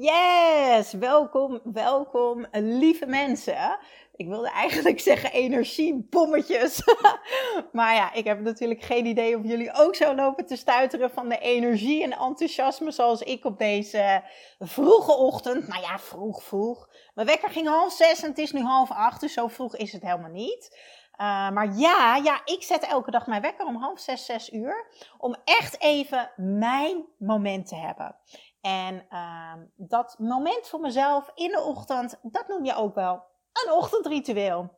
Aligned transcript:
Yes, 0.00 0.92
welkom, 0.92 1.60
welkom, 1.64 2.46
lieve 2.52 3.06
mensen. 3.06 3.78
Ik 4.14 4.28
wilde 4.28 4.50
eigenlijk 4.50 5.00
zeggen 5.10 5.32
energiebommetjes. 5.32 6.82
maar 7.72 7.94
ja, 7.94 8.12
ik 8.12 8.24
heb 8.24 8.40
natuurlijk 8.40 8.82
geen 8.82 9.06
idee 9.06 9.36
of 9.38 9.44
jullie 9.44 9.74
ook 9.74 9.94
zo 9.94 10.14
lopen 10.14 10.46
te 10.46 10.56
stuiteren 10.56 11.10
van 11.10 11.28
de 11.28 11.38
energie 11.38 12.02
en 12.02 12.12
enthousiasme 12.12 12.90
zoals 12.90 13.22
ik 13.22 13.44
op 13.44 13.58
deze 13.58 14.22
vroege 14.58 15.12
ochtend. 15.12 15.68
Nou 15.68 15.82
ja, 15.82 15.98
vroeg, 15.98 16.42
vroeg. 16.42 16.88
Mijn 17.14 17.26
wekker 17.26 17.50
ging 17.50 17.68
half 17.68 17.92
zes 17.92 18.22
en 18.22 18.28
het 18.28 18.38
is 18.38 18.52
nu 18.52 18.60
half 18.60 18.90
acht, 18.90 19.20
dus 19.20 19.32
zo 19.32 19.48
vroeg 19.48 19.76
is 19.76 19.92
het 19.92 20.02
helemaal 20.02 20.30
niet. 20.30 20.78
Uh, 21.20 21.50
maar 21.50 21.74
ja, 21.74 22.16
ja, 22.16 22.40
ik 22.44 22.62
zet 22.62 22.82
elke 22.82 23.10
dag 23.10 23.26
mijn 23.26 23.42
wekker 23.42 23.66
om 23.66 23.76
half 23.76 24.00
zes, 24.00 24.24
zes 24.24 24.52
uur. 24.52 24.86
Om 25.18 25.36
echt 25.44 25.80
even 25.80 26.30
mijn 26.36 27.04
moment 27.16 27.66
te 27.66 27.76
hebben. 27.76 28.16
En 28.60 29.06
uh, 29.10 29.52
dat 29.76 30.18
moment 30.18 30.68
voor 30.68 30.80
mezelf 30.80 31.30
in 31.34 31.50
de 31.50 31.60
ochtend, 31.60 32.18
dat 32.22 32.48
noem 32.48 32.64
je 32.64 32.74
ook 32.74 32.94
wel 32.94 33.22
een 33.52 33.72
ochtendritueel. 33.72 34.76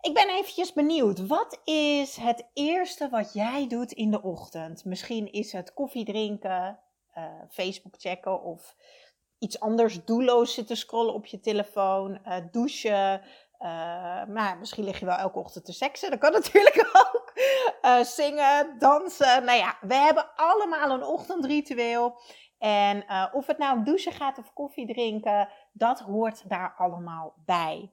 Ik 0.00 0.14
ben 0.14 0.28
eventjes 0.28 0.72
benieuwd. 0.72 1.26
Wat 1.26 1.60
is 1.64 2.16
het 2.16 2.50
eerste 2.52 3.08
wat 3.08 3.32
jij 3.32 3.68
doet 3.68 3.92
in 3.92 4.10
de 4.10 4.22
ochtend? 4.22 4.84
Misschien 4.84 5.32
is 5.32 5.52
het 5.52 5.74
koffie 5.74 6.04
drinken, 6.04 6.78
uh, 7.14 7.24
Facebook 7.50 7.94
checken 7.98 8.42
of 8.42 8.76
iets 9.38 9.60
anders 9.60 10.04
doelloos 10.04 10.54
zitten 10.54 10.76
scrollen 10.76 11.14
op 11.14 11.26
je 11.26 11.40
telefoon, 11.40 12.20
uh, 12.26 12.36
douchen. 12.50 13.20
Uh, 13.58 13.68
maar 14.26 14.56
misschien 14.58 14.84
lig 14.84 14.98
je 14.98 15.06
wel 15.06 15.16
elke 15.16 15.38
ochtend 15.38 15.64
te 15.64 15.72
seksen. 15.72 16.10
Dat 16.10 16.18
kan 16.18 16.32
natuurlijk 16.42 16.90
ook. 16.92 17.32
zingen, 18.06 18.78
dansen. 18.78 19.44
Nou 19.44 19.58
ja, 19.58 19.78
we 19.80 19.94
hebben 19.94 20.30
allemaal 20.36 20.90
een 20.90 21.04
ochtendritueel. 21.04 22.20
En 22.62 23.04
uh, 23.08 23.26
of 23.32 23.46
het 23.46 23.58
nou 23.58 23.84
douchen 23.84 24.12
gaat 24.12 24.38
of 24.38 24.52
koffie 24.52 24.86
drinken, 24.86 25.48
dat 25.72 26.00
hoort 26.00 26.48
daar 26.48 26.74
allemaal 26.76 27.34
bij. 27.44 27.92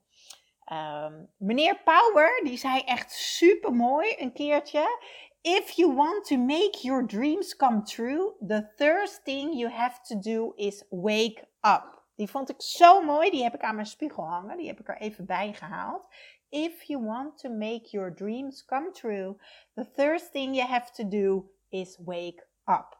Um, 0.74 1.30
meneer 1.38 1.82
Power, 1.84 2.42
die 2.44 2.58
zei 2.58 2.82
echt 2.82 3.12
super 3.12 3.74
mooi 3.74 4.16
een 4.18 4.34
keertje. 4.34 5.00
If 5.42 5.70
you 5.70 5.96
want 5.96 6.26
to 6.26 6.38
make 6.38 6.78
your 6.82 7.08
dreams 7.08 7.56
come 7.56 7.82
true, 7.82 8.34
the 8.48 8.70
first 8.76 9.24
thing 9.24 9.54
you 9.54 9.72
have 9.72 10.02
to 10.02 10.20
do 10.20 10.54
is 10.56 10.86
wake 10.90 11.48
up. 11.62 12.04
Die 12.16 12.30
vond 12.30 12.50
ik 12.50 12.62
zo 12.62 13.02
mooi, 13.02 13.30
die 13.30 13.44
heb 13.44 13.54
ik 13.54 13.62
aan 13.62 13.76
mijn 13.76 13.88
spiegel 13.88 14.24
hangen, 14.24 14.58
die 14.58 14.68
heb 14.68 14.80
ik 14.80 14.88
er 14.88 14.98
even 14.98 15.26
bij 15.26 15.54
gehaald. 15.54 16.04
If 16.50 16.84
you 16.84 17.06
want 17.06 17.38
to 17.38 17.50
make 17.50 17.90
your 17.90 18.16
dreams 18.16 18.66
come 18.66 18.92
true, 18.92 19.42
the 19.76 19.86
first 19.96 20.32
thing 20.32 20.56
you 20.56 20.68
have 20.68 20.92
to 20.92 21.08
do 21.08 21.52
is 21.70 22.00
wake 22.06 22.48
up. 22.66 22.99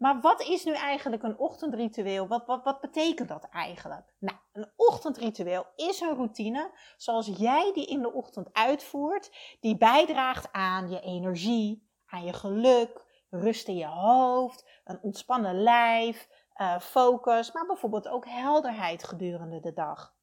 Maar 0.00 0.20
wat 0.20 0.42
is 0.42 0.64
nu 0.64 0.72
eigenlijk 0.72 1.22
een 1.22 1.38
ochtendritueel? 1.38 2.28
Wat, 2.28 2.46
wat, 2.46 2.64
wat 2.64 2.80
betekent 2.80 3.28
dat 3.28 3.48
eigenlijk? 3.50 4.14
Nou, 4.18 4.38
een 4.52 4.72
ochtendritueel 4.76 5.66
is 5.76 6.00
een 6.00 6.14
routine 6.14 6.70
zoals 6.96 7.30
jij 7.36 7.72
die 7.74 7.86
in 7.86 8.02
de 8.02 8.12
ochtend 8.12 8.48
uitvoert, 8.52 9.56
die 9.60 9.76
bijdraagt 9.76 10.52
aan 10.52 10.90
je 10.90 11.00
energie, 11.00 11.90
aan 12.06 12.24
je 12.24 12.32
geluk, 12.32 13.04
rust 13.30 13.68
in 13.68 13.76
je 13.76 13.86
hoofd, 13.86 14.80
een 14.84 14.98
ontspannen 15.02 15.62
lijf, 15.62 16.28
uh, 16.56 16.78
focus, 16.78 17.52
maar 17.52 17.66
bijvoorbeeld 17.66 18.08
ook 18.08 18.26
helderheid 18.26 19.04
gedurende 19.04 19.60
de 19.60 19.72
dag. 19.72 20.14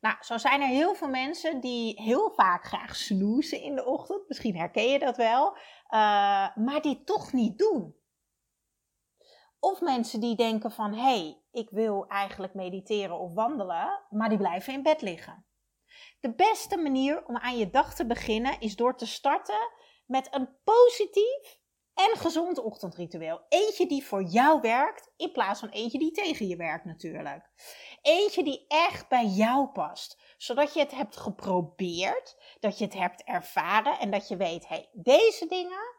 Nou, 0.00 0.16
zo 0.20 0.38
zijn 0.38 0.60
er 0.60 0.68
heel 0.68 0.94
veel 0.94 1.08
mensen 1.08 1.60
die 1.60 2.02
heel 2.02 2.30
vaak 2.30 2.64
graag 2.64 2.96
snoezen 2.96 3.62
in 3.62 3.74
de 3.74 3.84
ochtend. 3.84 4.28
Misschien 4.28 4.56
herken 4.56 4.88
je 4.90 4.98
dat 4.98 5.16
wel. 5.16 5.52
Uh, 5.56 6.56
maar 6.56 6.80
die 6.82 7.04
toch 7.04 7.32
niet 7.32 7.58
doen. 7.58 7.97
Of 9.60 9.80
mensen 9.80 10.20
die 10.20 10.36
denken 10.36 10.72
van, 10.72 10.92
hé, 10.92 11.00
hey, 11.00 11.42
ik 11.50 11.70
wil 11.70 12.06
eigenlijk 12.06 12.54
mediteren 12.54 13.18
of 13.18 13.34
wandelen, 13.34 14.02
maar 14.10 14.28
die 14.28 14.38
blijven 14.38 14.72
in 14.72 14.82
bed 14.82 15.02
liggen. 15.02 15.46
De 16.20 16.34
beste 16.34 16.76
manier 16.76 17.26
om 17.26 17.36
aan 17.36 17.58
je 17.58 17.70
dag 17.70 17.94
te 17.94 18.06
beginnen 18.06 18.60
is 18.60 18.76
door 18.76 18.96
te 18.96 19.06
starten 19.06 19.70
met 20.06 20.34
een 20.34 20.48
positief 20.64 21.60
en 21.94 22.16
gezond 22.16 22.58
ochtendritueel. 22.58 23.40
Eentje 23.48 23.86
die 23.86 24.04
voor 24.04 24.22
jou 24.22 24.60
werkt, 24.60 25.12
in 25.16 25.32
plaats 25.32 25.60
van 25.60 25.68
eentje 25.68 25.98
die 25.98 26.10
tegen 26.10 26.46
je 26.46 26.56
werkt 26.56 26.84
natuurlijk. 26.84 27.50
Eentje 28.02 28.44
die 28.44 28.64
echt 28.68 29.08
bij 29.08 29.26
jou 29.26 29.68
past, 29.68 30.34
zodat 30.36 30.74
je 30.74 30.80
het 30.80 30.90
hebt 30.90 31.16
geprobeerd, 31.16 32.56
dat 32.60 32.78
je 32.78 32.84
het 32.84 32.94
hebt 32.94 33.24
ervaren 33.24 33.98
en 33.98 34.10
dat 34.10 34.28
je 34.28 34.36
weet, 34.36 34.68
hé, 34.68 34.74
hey, 34.74 34.88
deze 34.92 35.46
dingen, 35.46 35.96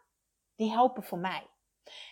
die 0.56 0.72
helpen 0.72 1.04
voor 1.04 1.20
mij. 1.20 1.48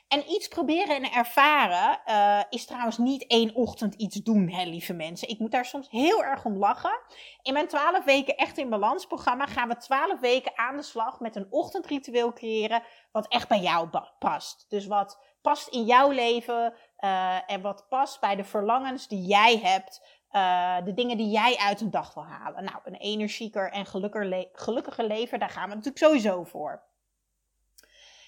En 0.08 0.32
iets 0.32 0.48
proberen 0.48 0.96
en 0.96 1.12
ervaren 1.12 2.00
uh, 2.08 2.44
is 2.50 2.66
trouwens 2.66 2.98
niet 2.98 3.28
één 3.28 3.56
ochtend 3.56 3.94
iets 3.94 4.16
doen, 4.16 4.50
hè, 4.50 4.64
lieve 4.64 4.94
mensen. 4.94 5.30
Ik 5.30 5.40
moet 5.40 5.52
daar 5.52 5.66
soms 5.66 5.90
heel 5.90 6.24
erg 6.24 6.46
om 6.46 6.58
lachen. 6.58 7.00
In 7.42 7.54
mijn 7.54 7.68
12 7.68 8.04
weken 8.04 8.36
echt 8.36 8.58
in 8.58 8.70
balans 8.70 9.06
programma 9.06 9.46
gaan 9.46 9.68
we 9.68 9.78
12 9.78 10.20
weken 10.20 10.52
aan 10.56 10.78
de 10.78 10.84
slag 10.84 11.20
met 11.20 11.36
een 11.36 11.48
ochtendritueel 11.50 12.34
creëren 12.34 12.84
wat 13.12 13.28
echt 13.28 13.48
bij 13.48 13.60
jou 13.60 13.90
past. 14.20 14.66
Dus 14.70 14.86
wat 14.86 15.20
past 15.42 15.68
in 15.68 15.84
jouw 15.84 16.12
leven 16.12 16.74
uh, 17.00 17.52
en 17.52 17.62
wat 17.62 17.86
past 17.90 18.20
bij 18.20 18.36
de 18.36 18.44
verlangens 18.44 19.08
die 19.08 19.26
jij 19.26 19.58
hebt. 19.58 20.02
Uh, 20.32 20.76
de 20.86 20.94
dingen 20.94 21.18
die 21.18 21.30
jij 21.30 21.58
uit 21.58 21.82
een 21.82 21.92
dag 21.92 22.14
wil 22.14 22.26
halen. 22.26 22.64
Nou, 22.64 22.78
een 22.84 22.96
energieker 22.96 23.72
en 23.72 23.86
gelukkiger, 23.86 24.48
gelukkiger 24.54 25.06
leven, 25.06 25.40
daar 25.40 25.50
gaan 25.50 25.70
we 25.70 25.76
natuurlijk 25.76 26.04
sowieso 26.06 26.44
voor. 26.44 26.84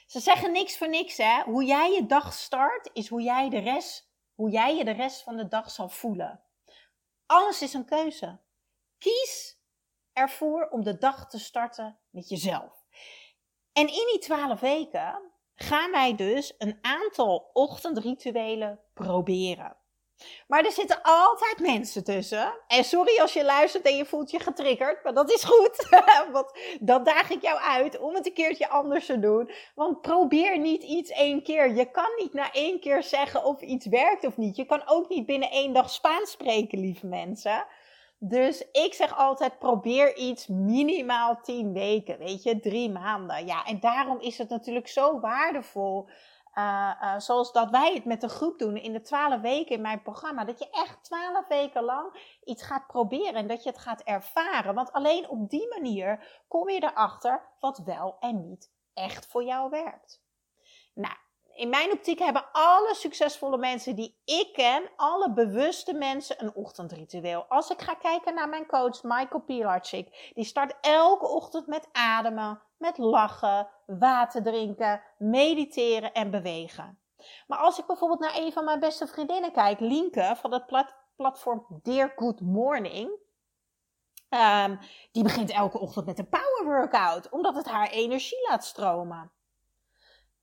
Ze 0.10 0.20
zeggen 0.20 0.52
niks 0.52 0.78
voor 0.78 0.90
niks, 0.90 1.18
hè. 1.18 1.42
Hoe 1.44 1.64
jij 1.64 1.92
je 1.92 2.06
dag 2.06 2.34
start, 2.34 2.90
is 2.94 3.08
hoe 3.08 3.22
jij, 3.22 3.50
de 3.50 3.60
rest, 3.60 4.12
hoe 4.36 4.50
jij 4.50 4.76
je 4.76 4.84
de 4.84 4.92
rest 4.92 5.24
van 5.24 5.38
de 5.38 5.48
dag 5.48 5.72
zal 5.72 5.90
voelen. 5.90 6.44
Alles 7.26 7.62
is 7.62 7.74
een 7.74 7.86
keuze. 7.86 8.40
Kies 8.98 9.60
ervoor 10.14 10.68
om 10.70 10.84
de 10.84 10.98
dag 10.98 11.30
te 11.30 11.40
starten 11.40 12.00
met 12.10 12.30
jezelf. 12.30 12.86
En 13.74 13.88
in 13.88 14.08
die 14.12 14.20
twaalf 14.20 14.60
weken 14.60 15.32
gaan 15.56 15.92
wij 15.92 16.16
dus 16.16 16.54
een 16.58 16.78
aantal 16.82 17.50
ochtendrituelen 17.54 18.80
proberen. 18.94 19.78
Maar 20.48 20.66
er 20.66 20.72
zitten 20.72 21.00
altijd 21.02 21.60
mensen 21.60 22.04
tussen. 22.04 22.54
En 22.68 22.84
sorry 22.84 23.20
als 23.20 23.34
je 23.34 23.46
luistert 23.46 23.84
en 23.84 23.96
je 23.96 24.06
voelt 24.06 24.32
je 24.32 24.40
getriggerd, 24.40 25.04
maar 25.04 25.14
dat 25.14 25.32
is 25.32 25.44
goed. 25.44 25.90
Want 26.32 26.52
dan 26.80 27.04
daag 27.04 27.30
ik 27.30 27.42
jou 27.42 27.60
uit 27.60 28.00
om 28.00 28.16
het 28.16 28.26
een 28.26 28.34
keertje 28.34 28.70
anders 28.70 29.06
te 29.06 29.20
doen. 29.20 29.52
Want 29.76 30.02
probeer 30.02 30.60
niet 30.60 30.84
iets 30.84 31.10
één 31.10 31.44
keer. 31.44 31.76
Je 31.76 31.92
kan 31.92 32.10
niet 32.18 32.34
na 32.34 32.52
één 32.52 32.80
keer 32.80 33.04
zeggen 33.04 33.44
of 33.44 33.62
iets 33.62 33.86
werkt 33.86 34.26
of 34.26 34.38
niet. 34.38 34.56
Je 34.56 34.66
kan 34.66 34.82
ook 34.86 35.10
niet 35.10 35.26
binnen 35.26 35.52
één 35.52 35.74
dag 35.74 35.90
Spaans 35.90 36.32
spreken, 36.32 36.80
lieve 36.80 37.08
mensen. 37.08 37.66
Dus 38.20 38.64
ik 38.72 38.94
zeg 38.94 39.18
altijd: 39.18 39.60
probeer 39.60 40.16
iets 40.16 40.48
minimaal 40.48 41.40
tien 41.42 41.74
weken, 41.74 42.18
weet 42.18 42.44
je, 42.44 42.60
drie 42.60 42.90
maanden. 42.90 43.46
Ja, 43.46 43.66
en 43.66 43.80
daarom 43.80 44.20
is 44.20 44.38
het 44.38 44.50
natuurlijk 44.50 44.88
zo 44.88 45.20
waardevol 45.20 46.08
uh, 46.56 47.20
zoals 47.20 47.52
dat 47.52 47.70
wij 47.70 47.94
het 47.94 48.06
met 48.06 48.22
de 48.22 48.30
groep 48.30 48.60
doen 48.60 48.76
in 48.76 48.94
de 48.94 49.02
twaalf 49.02 49.42
weken 49.42 49.76
in 49.76 49.82
mijn 49.82 50.02
programma. 50.02 50.46
Dat 50.46 50.60
je 50.60 50.70
echt 50.70 51.04
twaalf 51.04 51.48
weken 51.48 51.84
lang 51.84 52.38
iets 52.44 52.64
gaat 52.64 52.88
proberen 52.88 53.34
en 53.34 53.48
dat 53.48 53.64
je 53.64 53.70
het 53.70 53.80
gaat 53.80 54.02
ervaren. 54.02 54.76
Want 54.76 54.92
alleen 54.92 55.30
op 55.30 55.50
die 55.50 55.68
manier 55.68 56.44
kom 56.48 56.70
je 56.70 56.84
erachter 56.84 57.42
wat 57.60 57.78
wel 57.78 58.18
en 58.20 58.48
niet 58.50 58.72
echt 58.94 59.26
voor 59.28 59.44
jou 59.44 59.70
werkt. 59.70 60.24
Nou, 60.94 61.16
in 61.60 61.70
mijn 61.70 61.92
optiek 61.92 62.20
hebben 62.20 62.46
alle 62.52 62.96
succesvolle 62.96 63.58
mensen 63.58 63.96
die 63.96 64.22
ik 64.26 64.50
ken, 64.54 64.90
alle 64.96 65.34
bewuste 65.34 65.94
mensen, 65.94 66.44
een 66.44 66.56
ochtendritueel. 66.56 67.46
Als 67.48 67.70
ik 67.70 67.82
ga 67.82 67.94
kijken 67.94 68.34
naar 68.34 68.50
mijn 68.50 68.66
coach 68.66 69.04
Michael 69.04 69.42
Pilarczyk, 69.42 70.32
die 70.34 70.44
start 70.44 70.74
elke 70.82 71.28
ochtend 71.28 71.68
met 71.68 71.88
ademen, 71.92 72.62
met 72.78 72.98
lachen, 72.98 73.70
water 73.86 74.44
drinken, 74.44 75.02
mediteren 75.18 76.14
en 76.14 76.32
bewegen. 76.32 77.00
Maar 77.48 77.60
als 77.60 77.80
ik 77.80 77.86
bijvoorbeeld 77.86 78.20
naar 78.20 78.38
een 78.38 78.52
van 78.52 78.66
mijn 78.66 78.80
beste 78.80 79.08
vriendinnen 79.08 79.52
kijk, 79.52 79.80
Lienke 79.80 80.36
van 80.42 80.54
het 80.54 80.90
platform 81.16 81.66
Dear 81.84 82.14
Good 82.16 82.42
Morning, 82.42 83.28
Ehm, 84.30 84.76
die 85.12 85.24
begint 85.24 85.52
elke 85.52 85.80
ochtend 85.80 86.06
met 86.06 86.20
een 86.20 86.30
power 86.30 86.66
workout, 86.66 87.30
omdat 87.30 87.56
het 87.56 87.68
haar 87.68 87.90
energie 87.90 88.48
laat 88.50 88.66
stromen. 88.66 89.32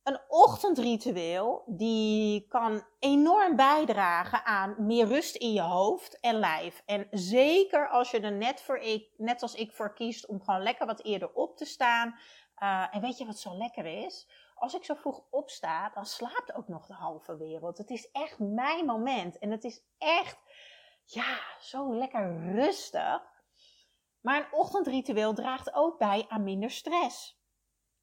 Een 0.07 0.21
ochtendritueel 0.29 1.63
die 1.67 2.47
kan 2.49 2.85
enorm 2.99 3.57
bijdragen 3.57 4.45
aan 4.45 4.75
meer 4.79 5.07
rust 5.07 5.37
in 5.37 5.53
je 5.53 5.61
hoofd 5.61 6.21
en 6.21 6.35
lijf. 6.35 6.83
En 6.85 7.07
zeker 7.11 7.89
als 7.89 8.11
je 8.11 8.21
er 8.21 8.33
net, 8.33 8.63
voor 8.63 8.79
ik, 8.79 9.09
net 9.17 9.43
als 9.43 9.55
ik 9.55 9.73
voor 9.73 9.95
kiest 9.95 10.27
om 10.27 10.43
gewoon 10.43 10.63
lekker 10.63 10.87
wat 10.87 11.05
eerder 11.05 11.33
op 11.33 11.57
te 11.57 11.65
staan. 11.65 12.19
Uh, 12.63 12.95
en 12.95 13.01
weet 13.01 13.19
je 13.19 13.27
wat 13.27 13.39
zo 13.39 13.57
lekker 13.57 14.05
is? 14.05 14.29
Als 14.55 14.75
ik 14.75 14.85
zo 14.85 14.95
vroeg 14.95 15.25
opsta, 15.31 15.91
dan 15.95 16.07
slaapt 16.07 16.55
ook 16.55 16.69
nog 16.69 16.87
de 16.87 16.95
halve 16.95 17.37
wereld. 17.37 17.79
Het 17.79 17.91
is 17.91 18.11
echt 18.11 18.39
mijn 18.39 18.85
moment. 18.85 19.39
En 19.39 19.51
het 19.51 19.65
is 19.65 19.85
echt, 19.99 20.39
ja, 21.05 21.39
zo 21.61 21.95
lekker 21.95 22.53
rustig. 22.53 23.23
Maar 24.21 24.37
een 24.37 24.53
ochtendritueel 24.53 25.35
draagt 25.35 25.75
ook 25.75 25.99
bij 25.99 26.25
aan 26.29 26.45
minder 26.45 26.71
stress. 26.71 27.36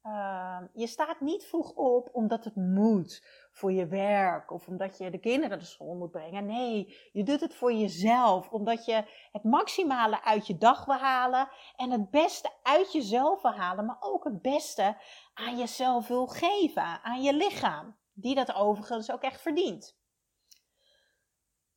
Ehm, 0.04 0.66
je 0.72 0.86
staat 0.86 1.20
niet 1.20 1.44
vroeg 1.44 1.72
op 1.72 2.08
omdat 2.12 2.44
het 2.44 2.56
moet 2.56 3.24
voor 3.50 3.72
je 3.72 3.86
werk 3.86 4.50
of 4.50 4.68
omdat 4.68 4.98
je 4.98 5.10
de 5.10 5.18
kinderen 5.18 5.58
de 5.58 5.64
school 5.64 5.94
moet 5.94 6.10
brengen. 6.10 6.46
Nee, 6.46 6.96
je 7.12 7.22
doet 7.22 7.40
het 7.40 7.54
voor 7.54 7.72
jezelf, 7.72 8.50
omdat 8.50 8.84
je 8.84 9.04
het 9.32 9.44
maximale 9.44 10.24
uit 10.24 10.46
je 10.46 10.58
dag 10.58 10.84
wil 10.84 10.96
halen 10.96 11.48
en 11.76 11.90
het 11.90 12.10
beste 12.10 12.50
uit 12.62 12.92
jezelf 12.92 13.42
wil 13.42 13.52
halen, 13.52 13.84
maar 13.84 13.96
ook 14.00 14.24
het 14.24 14.42
beste 14.42 14.96
aan 15.34 15.58
jezelf 15.58 16.08
wil 16.08 16.26
geven, 16.26 17.02
aan 17.02 17.22
je 17.22 17.34
lichaam, 17.34 17.96
die 18.12 18.34
dat 18.34 18.54
overigens 18.54 19.10
ook 19.10 19.22
echt 19.22 19.40
verdient. 19.40 19.96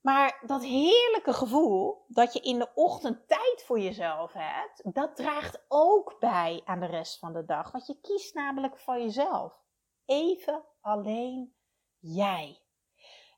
Maar 0.08 0.40
dat 0.46 0.64
heerlijke 0.64 1.34
gevoel 1.34 2.06
dat 2.08 2.34
je 2.34 2.40
in 2.40 2.60
de 2.60 2.70
ochtend 2.74 3.28
tijd 3.28 3.64
voor 3.66 3.80
jezelf 3.80 4.34
hebt, 4.34 4.94
dat 4.94 5.16
draagt 5.16 5.66
ook 5.68 6.16
bij 6.20 6.62
aan 6.66 6.80
de 6.80 6.86
rest 6.86 7.20
van 7.20 7.34
de 7.34 7.46
dag. 7.46 7.72
Want 7.72 7.88
je 7.88 8.02
kiest 8.02 8.34
namelijk 8.34 8.80
voor 8.80 8.98
jezelf. 8.98 9.62
Even 10.06 10.64
alleen 10.82 11.54
jij. 12.00 12.62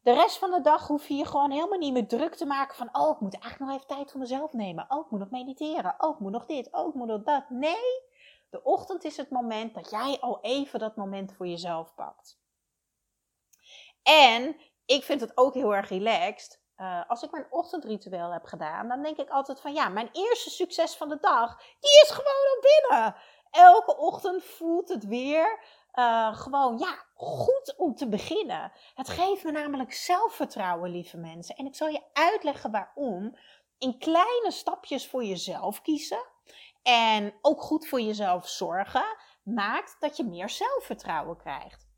De 0.01 0.13
rest 0.13 0.37
van 0.37 0.51
de 0.51 0.61
dag 0.61 0.87
hoef 0.87 1.07
je 1.07 1.13
je 1.13 1.25
gewoon 1.25 1.51
helemaal 1.51 1.77
niet 1.77 1.93
meer 1.93 2.07
druk 2.07 2.35
te 2.35 2.45
maken 2.45 2.75
van, 2.75 2.89
oh, 2.91 3.09
ik 3.09 3.19
moet 3.19 3.39
eigenlijk 3.39 3.71
nog 3.71 3.81
even 3.81 3.95
tijd 3.95 4.11
voor 4.11 4.19
mezelf 4.19 4.53
nemen. 4.53 4.85
Oh, 4.89 5.05
ik 5.05 5.11
moet 5.11 5.19
nog 5.19 5.29
mediteren. 5.29 5.95
Oh, 5.97 6.13
ik 6.13 6.19
moet 6.19 6.31
nog 6.31 6.45
dit. 6.45 6.71
Oh, 6.71 6.87
ik 6.87 6.93
moet 6.93 7.07
nog 7.07 7.23
dat. 7.23 7.49
Nee, 7.49 8.03
de 8.49 8.63
ochtend 8.63 9.03
is 9.03 9.17
het 9.17 9.29
moment 9.29 9.73
dat 9.73 9.89
jij 9.89 10.17
al 10.19 10.39
even 10.41 10.79
dat 10.79 10.95
moment 10.95 11.33
voor 11.33 11.47
jezelf 11.47 11.95
pakt. 11.95 12.39
En 14.03 14.55
ik 14.89 15.03
vind 15.03 15.21
het 15.21 15.37
ook 15.37 15.53
heel 15.53 15.75
erg 15.75 15.89
relaxed 15.89 16.59
uh, 16.77 17.01
als 17.07 17.23
ik 17.23 17.31
mijn 17.31 17.47
ochtendritueel 17.49 18.31
heb 18.31 18.45
gedaan, 18.45 18.87
dan 18.87 19.01
denk 19.01 19.17
ik 19.17 19.29
altijd 19.29 19.61
van 19.61 19.73
ja, 19.73 19.89
mijn 19.89 20.09
eerste 20.11 20.49
succes 20.49 20.95
van 20.95 21.09
de 21.09 21.17
dag, 21.21 21.57
die 21.57 22.01
is 22.01 22.09
gewoon 22.09 22.25
al 22.25 22.61
binnen. 22.61 23.15
Elke 23.51 23.97
ochtend 23.97 24.43
voelt 24.43 24.89
het 24.89 25.05
weer 25.05 25.63
uh, 25.93 26.35
gewoon 26.35 26.77
ja, 26.77 27.05
goed 27.13 27.73
om 27.77 27.95
te 27.95 28.09
beginnen. 28.09 28.71
Het 28.95 29.09
geeft 29.09 29.43
me 29.43 29.51
namelijk 29.51 29.93
zelfvertrouwen, 29.93 30.91
lieve 30.91 31.17
mensen. 31.17 31.55
En 31.55 31.65
ik 31.65 31.75
zal 31.75 31.87
je 31.87 32.03
uitleggen 32.13 32.71
waarom. 32.71 33.37
In 33.77 33.99
kleine 33.99 34.51
stapjes 34.51 35.07
voor 35.07 35.23
jezelf 35.23 35.81
kiezen 35.81 36.25
en 36.83 37.33
ook 37.41 37.61
goed 37.61 37.87
voor 37.87 38.01
jezelf 38.01 38.47
zorgen, 38.47 39.17
maakt 39.43 39.95
dat 39.99 40.17
je 40.17 40.23
meer 40.23 40.49
zelfvertrouwen 40.49 41.37
krijgt. 41.37 41.88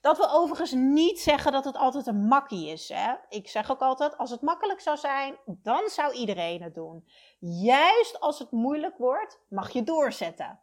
Dat 0.00 0.16
wil 0.16 0.30
overigens 0.30 0.72
niet 0.72 1.20
zeggen 1.20 1.52
dat 1.52 1.64
het 1.64 1.76
altijd 1.76 2.06
een 2.06 2.26
makkie 2.26 2.68
is. 2.68 2.88
Hè? 2.88 3.14
Ik 3.28 3.48
zeg 3.48 3.70
ook 3.70 3.80
altijd, 3.80 4.18
als 4.18 4.30
het 4.30 4.40
makkelijk 4.40 4.80
zou 4.80 4.96
zijn, 4.96 5.36
dan 5.44 5.88
zou 5.88 6.12
iedereen 6.12 6.62
het 6.62 6.74
doen. 6.74 7.08
Juist 7.38 8.20
als 8.20 8.38
het 8.38 8.50
moeilijk 8.50 8.98
wordt, 8.98 9.40
mag 9.48 9.70
je 9.70 9.82
doorzetten. 9.82 10.60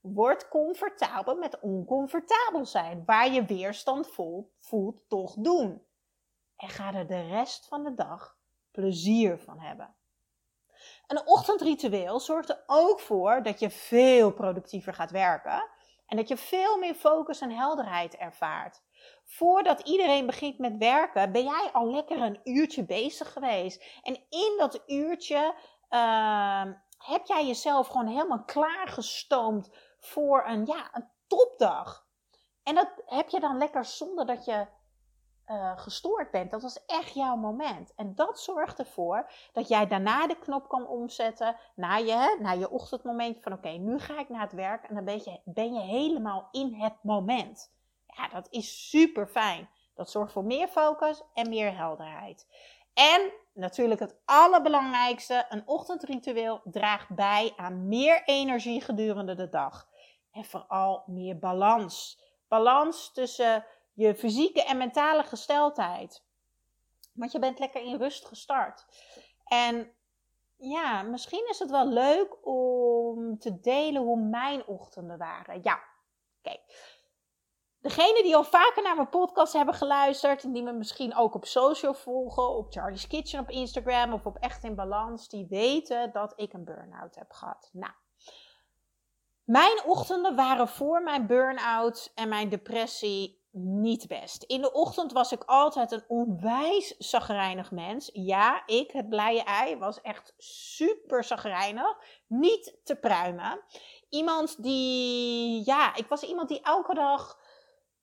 Word 0.00 0.48
comfortabel 0.48 1.36
met 1.36 1.60
oncomfortabel 1.60 2.66
zijn. 2.66 3.02
Waar 3.06 3.32
je 3.32 3.44
weerstand 3.44 4.08
voelt, 4.60 5.08
toch 5.08 5.34
doen. 5.34 5.86
En 6.56 6.68
ga 6.68 6.94
er 6.94 7.06
de 7.06 7.28
rest 7.28 7.66
van 7.66 7.84
de 7.84 7.94
dag 7.94 8.36
plezier 8.70 9.38
van 9.38 9.60
hebben. 9.60 9.94
Een 11.06 11.26
ochtendritueel 11.26 12.20
zorgt 12.20 12.48
er 12.48 12.62
ook 12.66 13.00
voor 13.00 13.42
dat 13.42 13.60
je 13.60 13.70
veel 13.70 14.32
productiever 14.32 14.94
gaat 14.94 15.10
werken 15.10 15.68
en 16.06 16.16
dat 16.16 16.28
je 16.28 16.36
veel 16.36 16.78
meer 16.78 16.94
focus 16.94 17.40
en 17.40 17.50
helderheid 17.50 18.16
ervaart. 18.16 18.82
Voordat 19.24 19.80
iedereen 19.80 20.26
begint 20.26 20.58
met 20.58 20.76
werken, 20.76 21.32
ben 21.32 21.42
jij 21.44 21.70
al 21.72 21.90
lekker 21.90 22.22
een 22.22 22.40
uurtje 22.44 22.84
bezig 22.84 23.32
geweest. 23.32 23.84
En 24.02 24.14
in 24.28 24.54
dat 24.58 24.82
uurtje 24.86 25.54
uh, 25.90 26.64
heb 26.98 27.26
jij 27.26 27.46
jezelf 27.46 27.86
gewoon 27.86 28.06
helemaal 28.06 28.44
klaargestoomd 28.44 29.70
voor 29.98 30.46
een, 30.46 30.66
ja, 30.66 30.88
een 30.92 31.08
topdag. 31.26 32.06
En 32.62 32.74
dat 32.74 33.02
heb 33.06 33.28
je 33.28 33.40
dan 33.40 33.58
lekker 33.58 33.84
zonder 33.84 34.26
dat 34.26 34.44
je 34.44 34.66
uh, 35.50 35.78
gestoord 35.78 36.30
bent. 36.30 36.50
Dat 36.50 36.62
was 36.62 36.84
echt 36.86 37.14
jouw 37.14 37.36
moment. 37.36 37.94
En 37.94 38.14
dat 38.14 38.40
zorgt 38.40 38.78
ervoor 38.78 39.30
dat 39.52 39.68
jij 39.68 39.86
daarna 39.86 40.26
de 40.26 40.38
knop 40.38 40.68
kan 40.68 40.86
omzetten 40.86 41.56
naar 41.74 42.02
je, 42.02 42.36
naar 42.40 42.58
je 42.58 42.70
ochtendmoment 42.70 43.38
van 43.42 43.52
oké, 43.52 43.68
nu 43.68 43.98
ga 43.98 44.18
ik 44.18 44.28
naar 44.28 44.40
het 44.40 44.52
werk 44.52 44.84
en 44.84 44.94
dan 44.94 45.04
ben 45.04 45.18
je, 45.24 45.40
ben 45.44 45.74
je 45.74 45.80
helemaal 45.80 46.48
in 46.50 46.74
het 46.74 46.94
moment. 47.02 47.74
Ja, 48.06 48.28
dat 48.28 48.46
is 48.50 48.90
super 48.90 49.26
fijn. 49.26 49.68
Dat 49.94 50.10
zorgt 50.10 50.32
voor 50.32 50.44
meer 50.44 50.68
focus 50.68 51.22
en 51.34 51.48
meer 51.48 51.76
helderheid. 51.76 52.46
En 52.94 53.32
natuurlijk 53.52 54.00
het 54.00 54.16
allerbelangrijkste, 54.24 55.46
een 55.48 55.62
ochtendritueel 55.66 56.60
draagt 56.64 57.08
bij 57.08 57.52
aan 57.56 57.88
meer 57.88 58.22
energie 58.24 58.80
gedurende 58.80 59.34
de 59.34 59.48
dag. 59.48 59.88
En 60.32 60.44
vooral 60.44 61.02
meer 61.06 61.38
balans. 61.38 62.20
Balans 62.48 63.12
tussen 63.12 63.64
je 63.96 64.14
fysieke 64.14 64.64
en 64.64 64.76
mentale 64.76 65.22
gesteldheid. 65.22 66.24
Want 67.12 67.32
je 67.32 67.38
bent 67.38 67.58
lekker 67.58 67.82
in 67.82 67.96
rust 67.96 68.24
gestart. 68.24 68.86
En 69.44 69.92
ja, 70.56 71.02
misschien 71.02 71.48
is 71.48 71.58
het 71.58 71.70
wel 71.70 71.88
leuk 71.88 72.46
om 72.46 73.38
te 73.38 73.60
delen 73.60 74.02
hoe 74.02 74.20
mijn 74.20 74.66
ochtenden 74.66 75.18
waren. 75.18 75.60
Ja, 75.62 75.82
kijk. 76.42 76.94
Degenen 77.80 78.22
die 78.22 78.36
al 78.36 78.44
vaker 78.44 78.82
naar 78.82 78.96
mijn 78.96 79.08
podcast 79.08 79.52
hebben 79.52 79.74
geluisterd 79.74 80.44
en 80.44 80.52
die 80.52 80.62
me 80.62 80.72
misschien 80.72 81.16
ook 81.16 81.34
op 81.34 81.44
social 81.44 81.94
volgen, 81.94 82.56
op 82.56 82.72
Charlie's 82.72 83.06
Kitchen 83.06 83.40
op 83.40 83.50
Instagram 83.50 84.12
of 84.12 84.26
op 84.26 84.36
Echt 84.36 84.64
in 84.64 84.74
Balans, 84.74 85.28
die 85.28 85.46
weten 85.46 86.12
dat 86.12 86.32
ik 86.36 86.52
een 86.52 86.64
burn-out 86.64 87.14
heb 87.14 87.32
gehad. 87.32 87.70
Nou, 87.72 87.92
mijn 89.44 89.84
ochtenden 89.84 90.36
waren 90.36 90.68
voor 90.68 91.02
mijn 91.02 91.26
burn-out 91.26 92.12
en 92.14 92.28
mijn 92.28 92.48
depressie 92.48 93.35
niet 93.58 94.08
best. 94.08 94.42
In 94.42 94.60
de 94.60 94.72
ochtend 94.72 95.12
was 95.12 95.32
ik 95.32 95.42
altijd 95.44 95.92
een 95.92 96.04
onwijs 96.08 96.96
zagrijnig 96.96 97.70
mens. 97.70 98.10
Ja, 98.12 98.62
ik, 98.66 98.90
het 98.90 99.08
blije 99.08 99.42
ei, 99.42 99.76
was 99.76 100.00
echt 100.00 100.34
super 100.38 101.24
zagrijnig. 101.24 101.96
Niet 102.26 102.78
te 102.84 102.96
pruimen. 102.96 103.60
Iemand 104.08 104.62
die, 104.62 105.62
ja, 105.66 105.94
ik 105.94 106.06
was 106.06 106.22
iemand 106.22 106.48
die 106.48 106.62
elke 106.62 106.94
dag 106.94 107.38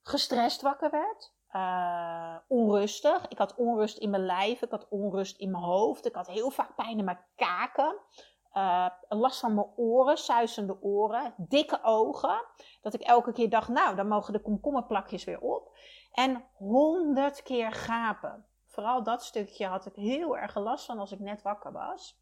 gestrest 0.01 0.61
wakker 0.61 0.89
werd. 0.89 1.33
Uh, 1.51 2.35
onrustig. 2.47 3.27
Ik 3.27 3.37
had 3.37 3.55
onrust 3.55 3.97
in 3.97 4.09
mijn 4.09 4.25
lijf. 4.25 4.61
Ik 4.61 4.71
had 4.71 4.87
onrust 4.89 5.37
in 5.37 5.51
mijn 5.51 5.63
hoofd. 5.63 6.05
Ik 6.05 6.15
had 6.15 6.27
heel 6.27 6.49
vaak 6.49 6.75
pijn 6.75 6.97
in 6.97 7.05
mijn 7.05 7.25
kaken 7.35 7.99
uh, 8.53 8.87
last 9.09 9.39
van 9.39 9.53
mijn 9.53 9.67
oren, 9.75 10.17
suisende 10.17 10.81
oren, 10.81 11.33
dikke 11.37 11.83
ogen. 11.83 12.45
Dat 12.81 12.93
ik 12.93 13.01
elke 13.01 13.31
keer 13.31 13.49
dacht, 13.49 13.67
nou, 13.67 13.95
dan 13.95 14.07
mogen 14.07 14.33
de 14.33 14.41
komkommerplakjes 14.41 15.23
weer 15.23 15.39
op. 15.39 15.77
En 16.11 16.45
honderd 16.53 17.43
keer 17.43 17.71
gapen. 17.71 18.45
Vooral 18.67 19.03
dat 19.03 19.23
stukje 19.23 19.65
had 19.65 19.85
ik 19.85 19.95
heel 19.95 20.37
erg 20.37 20.55
last 20.55 20.85
van 20.85 20.99
als 20.99 21.11
ik 21.11 21.19
net 21.19 21.41
wakker 21.41 21.71
was. 21.71 22.21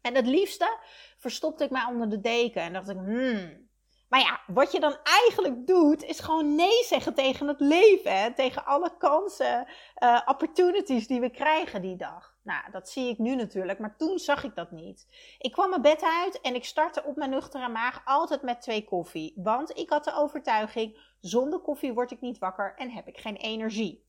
En 0.00 0.14
het 0.14 0.26
liefste 0.26 0.78
verstopte 1.18 1.64
ik 1.64 1.70
mij 1.70 1.84
onder 1.84 2.08
de 2.08 2.20
deken 2.20 2.62
en 2.62 2.72
dacht 2.72 2.88
ik, 2.88 2.96
hmm. 2.96 3.70
Maar 4.12 4.20
ja, 4.20 4.40
wat 4.46 4.72
je 4.72 4.80
dan 4.80 4.96
eigenlijk 5.02 5.66
doet, 5.66 6.02
is 6.02 6.20
gewoon 6.20 6.54
nee 6.54 6.84
zeggen 6.84 7.14
tegen 7.14 7.48
het 7.48 7.60
leven. 7.60 8.20
Hè? 8.20 8.34
Tegen 8.34 8.64
alle 8.64 8.96
kansen, 8.96 9.68
uh, 10.02 10.20
opportunities 10.26 11.06
die 11.06 11.20
we 11.20 11.30
krijgen 11.30 11.82
die 11.82 11.96
dag. 11.96 12.31
Nou, 12.42 12.70
dat 12.70 12.88
zie 12.88 13.08
ik 13.08 13.18
nu 13.18 13.34
natuurlijk, 13.34 13.78
maar 13.78 13.96
toen 13.96 14.18
zag 14.18 14.44
ik 14.44 14.54
dat 14.54 14.70
niet. 14.70 15.06
Ik 15.38 15.52
kwam 15.52 15.68
mijn 15.68 15.82
bed 15.82 16.02
uit 16.02 16.40
en 16.40 16.54
ik 16.54 16.64
startte 16.64 17.04
op 17.04 17.16
mijn 17.16 17.30
nuchtere 17.30 17.68
maag 17.68 18.02
altijd 18.04 18.42
met 18.42 18.60
twee 18.60 18.84
koffie. 18.84 19.32
Want 19.36 19.78
ik 19.78 19.90
had 19.90 20.04
de 20.04 20.14
overtuiging, 20.14 20.98
zonder 21.20 21.58
koffie 21.58 21.92
word 21.92 22.10
ik 22.10 22.20
niet 22.20 22.38
wakker 22.38 22.74
en 22.76 22.90
heb 22.90 23.08
ik 23.08 23.18
geen 23.18 23.36
energie. 23.36 24.04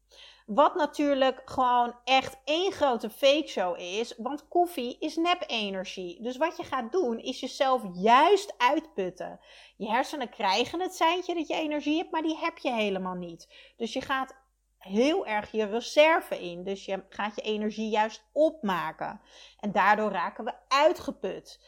Wat 0.45 0.75
natuurlijk 0.75 1.41
gewoon 1.45 1.95
echt 2.03 2.37
één 2.45 2.71
grote 2.71 3.09
fake 3.09 3.47
show 3.47 3.79
is, 3.79 4.15
want 4.17 4.47
koffie 4.47 4.97
is 4.99 5.15
nep-energie. 5.15 6.21
Dus 6.21 6.37
wat 6.37 6.57
je 6.57 6.63
gaat 6.63 6.91
doen, 6.91 7.19
is 7.19 7.39
jezelf 7.39 7.81
juist 7.93 8.53
uitputten. 8.57 9.39
Je 9.77 9.89
hersenen 9.89 10.29
krijgen 10.29 10.81
het 10.81 10.95
seintje 10.95 11.35
dat 11.35 11.47
je 11.47 11.53
energie 11.53 11.97
hebt, 11.97 12.11
maar 12.11 12.21
die 12.21 12.37
heb 12.37 12.57
je 12.57 12.71
helemaal 12.71 13.15
niet. 13.15 13.73
Dus 13.77 13.93
je 13.93 14.01
gaat 14.01 14.35
heel 14.83 15.25
erg 15.25 15.51
je 15.51 15.65
reserve 15.65 16.39
in. 16.41 16.63
Dus 16.63 16.85
je 16.85 17.03
gaat 17.09 17.35
je 17.35 17.41
energie 17.41 17.89
juist 17.89 18.23
opmaken. 18.31 19.21
En 19.59 19.71
daardoor 19.71 20.11
raken 20.11 20.43
we 20.43 20.53
uitgeput. 20.67 21.59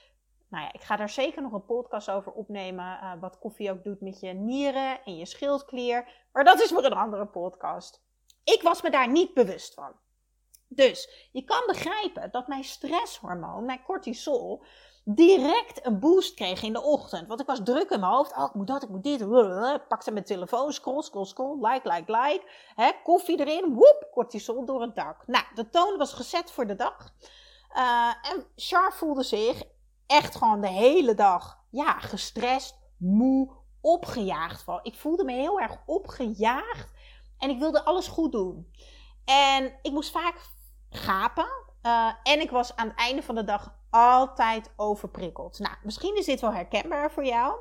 Nou 0.49 0.63
ja, 0.63 0.73
ik 0.73 0.81
ga 0.81 0.95
daar 0.95 1.09
zeker 1.09 1.41
nog 1.41 1.51
een 1.51 1.65
podcast 1.65 2.09
over 2.09 2.31
opnemen. 2.31 2.85
Uh, 2.85 3.11
wat 3.19 3.39
koffie 3.39 3.71
ook 3.71 3.83
doet 3.83 4.01
met 4.01 4.19
je 4.19 4.33
nieren 4.33 5.03
en 5.03 5.17
je 5.17 5.25
schildklier. 5.25 6.27
Maar 6.31 6.43
dat 6.43 6.61
is 6.61 6.69
voor 6.69 6.83
een 6.83 6.93
andere 6.93 7.25
podcast. 7.25 8.03
Ik 8.43 8.61
was 8.61 8.81
me 8.81 8.89
daar 8.89 9.09
niet 9.09 9.33
bewust 9.33 9.73
van. 9.73 9.93
Dus 10.67 11.29
je 11.31 11.43
kan 11.43 11.63
begrijpen 11.67 12.31
dat 12.31 12.47
mijn 12.47 12.63
stresshormoon, 12.63 13.65
mijn 13.65 13.83
cortisol, 13.83 14.63
direct 15.07 15.85
een 15.85 15.99
boost 15.99 16.33
kreeg 16.33 16.63
in 16.63 16.73
de 16.73 16.81
ochtend. 16.81 17.27
Want 17.27 17.39
ik 17.39 17.45
was 17.45 17.59
druk 17.63 17.89
in 17.89 17.99
mijn 17.99 18.11
hoofd. 18.11 18.35
Oh, 18.35 18.43
ik 18.43 18.53
moet 18.53 18.67
dat, 18.67 18.83
ik 18.83 18.89
moet 18.89 19.03
dit. 19.03 19.27
Pakte 19.87 20.11
mijn 20.11 20.25
telefoon, 20.25 20.73
scroll, 20.73 21.01
scroll, 21.01 21.25
scroll, 21.25 21.67
like, 21.67 21.89
like, 21.89 22.11
like. 22.11 22.43
Koffie 23.03 23.39
erin, 23.39 23.73
woep, 23.73 24.07
cortisol 24.11 24.65
door 24.65 24.81
het 24.81 24.95
dak. 24.95 25.27
Nou, 25.27 25.45
de 25.55 25.69
toon 25.69 25.97
was 25.97 26.13
gezet 26.13 26.51
voor 26.51 26.67
de 26.67 26.75
dag. 26.75 27.13
Uh, 27.75 28.31
en 28.31 28.45
Char 28.55 28.93
voelde 28.93 29.23
zich 29.23 29.63
echt 30.07 30.35
gewoon 30.35 30.61
de 30.61 30.67
hele 30.67 31.13
dag, 31.13 31.59
ja, 31.69 31.99
gestrest, 31.99 32.75
moe, 32.97 33.49
opgejaagd. 33.81 34.65
Ik 34.81 34.95
voelde 34.95 35.23
me 35.23 35.31
heel 35.31 35.59
erg 35.59 35.77
opgejaagd 35.85 36.93
en 37.37 37.49
ik 37.49 37.59
wilde 37.59 37.83
alles 37.83 38.07
goed 38.07 38.31
doen. 38.31 38.71
En 39.25 39.79
ik 39.81 39.91
moest 39.91 40.11
vaak 40.11 40.35
gapen. 40.89 41.47
Uh, 41.81 42.11
en 42.23 42.39
ik 42.41 42.51
was 42.51 42.75
aan 42.75 42.87
het 42.87 42.97
einde 42.97 43.23
van 43.23 43.35
de 43.35 43.43
dag 43.43 43.73
altijd 43.95 44.73
overprikkeld. 44.75 45.59
Nou, 45.59 45.75
misschien 45.83 46.17
is 46.17 46.25
dit 46.25 46.41
wel 46.41 46.53
herkenbaar 46.53 47.11
voor 47.11 47.25
jou. 47.25 47.59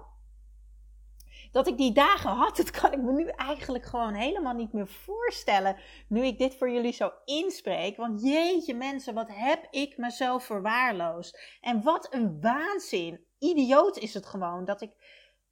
Dat 1.53 1.67
ik 1.67 1.77
die 1.77 1.93
dagen 1.93 2.31
had, 2.31 2.57
dat 2.67 2.71
kan 2.71 2.93
ik 2.93 3.03
me 3.03 3.13
nu 3.13 3.27
eigenlijk 3.27 3.85
gewoon 3.85 4.15
helemaal 4.15 4.55
niet 4.55 4.73
meer 4.73 4.87
voorstellen. 4.87 5.77
Nu 6.09 6.27
ik 6.27 6.39
dit 6.39 6.57
voor 6.57 6.71
jullie 6.71 6.93
zo 6.93 7.13
inspreek. 7.25 7.97
Want 7.97 8.23
jeetje 8.23 8.75
mensen, 8.75 9.15
wat 9.15 9.29
heb 9.29 9.67
ik 9.71 9.97
mezelf 9.97 10.45
verwaarloosd. 10.45 11.59
En 11.61 11.83
wat 11.83 12.15
een 12.15 12.41
waanzin. 12.41 13.25
Idioot 13.39 13.97
is 13.97 14.15
het 14.15 14.27
gewoon 14.27 14.65
dat 14.65 14.81
ik, 14.81 14.93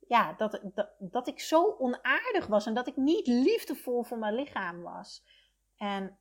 ja, 0.09 0.33
dat, 0.33 0.61
dat, 0.75 0.91
dat 0.99 1.29
ik 1.29 1.41
zo 1.41 1.77
onaardig 1.79 2.47
was. 2.47 2.67
En 2.67 2.75
dat 2.75 2.87
ik 2.87 2.97
niet 2.97 3.27
liefdevol 3.27 4.03
voor 4.03 4.19
mijn 4.19 4.35
lichaam 4.35 4.83
was. 4.83 5.25
En 5.77 6.19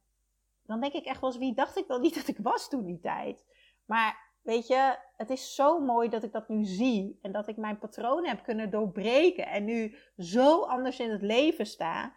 dan 0.65 0.81
denk 0.81 0.93
ik 0.93 1.05
echt 1.05 1.21
wel 1.21 1.37
wie 1.37 1.53
dacht 1.53 1.77
ik 1.77 1.87
wel 1.87 1.99
niet 1.99 2.15
dat 2.19 2.27
ik 2.27 2.37
was 2.41 2.69
toen 2.69 2.85
die 2.85 2.99
tijd? 2.99 3.45
Maar 3.85 4.30
weet 4.41 4.67
je, 4.67 4.97
het 5.17 5.29
is 5.29 5.55
zo 5.55 5.79
mooi 5.79 6.09
dat 6.09 6.23
ik 6.23 6.31
dat 6.31 6.49
nu 6.49 6.63
zie 6.63 7.19
en 7.21 7.31
dat 7.31 7.47
ik 7.47 7.57
mijn 7.57 7.79
patronen 7.79 8.29
heb 8.29 8.43
kunnen 8.43 8.69
doorbreken 8.69 9.47
en 9.47 9.65
nu 9.65 9.95
zo 10.17 10.61
anders 10.61 10.99
in 10.99 11.11
het 11.11 11.21
leven 11.21 11.65
sta. 11.65 12.13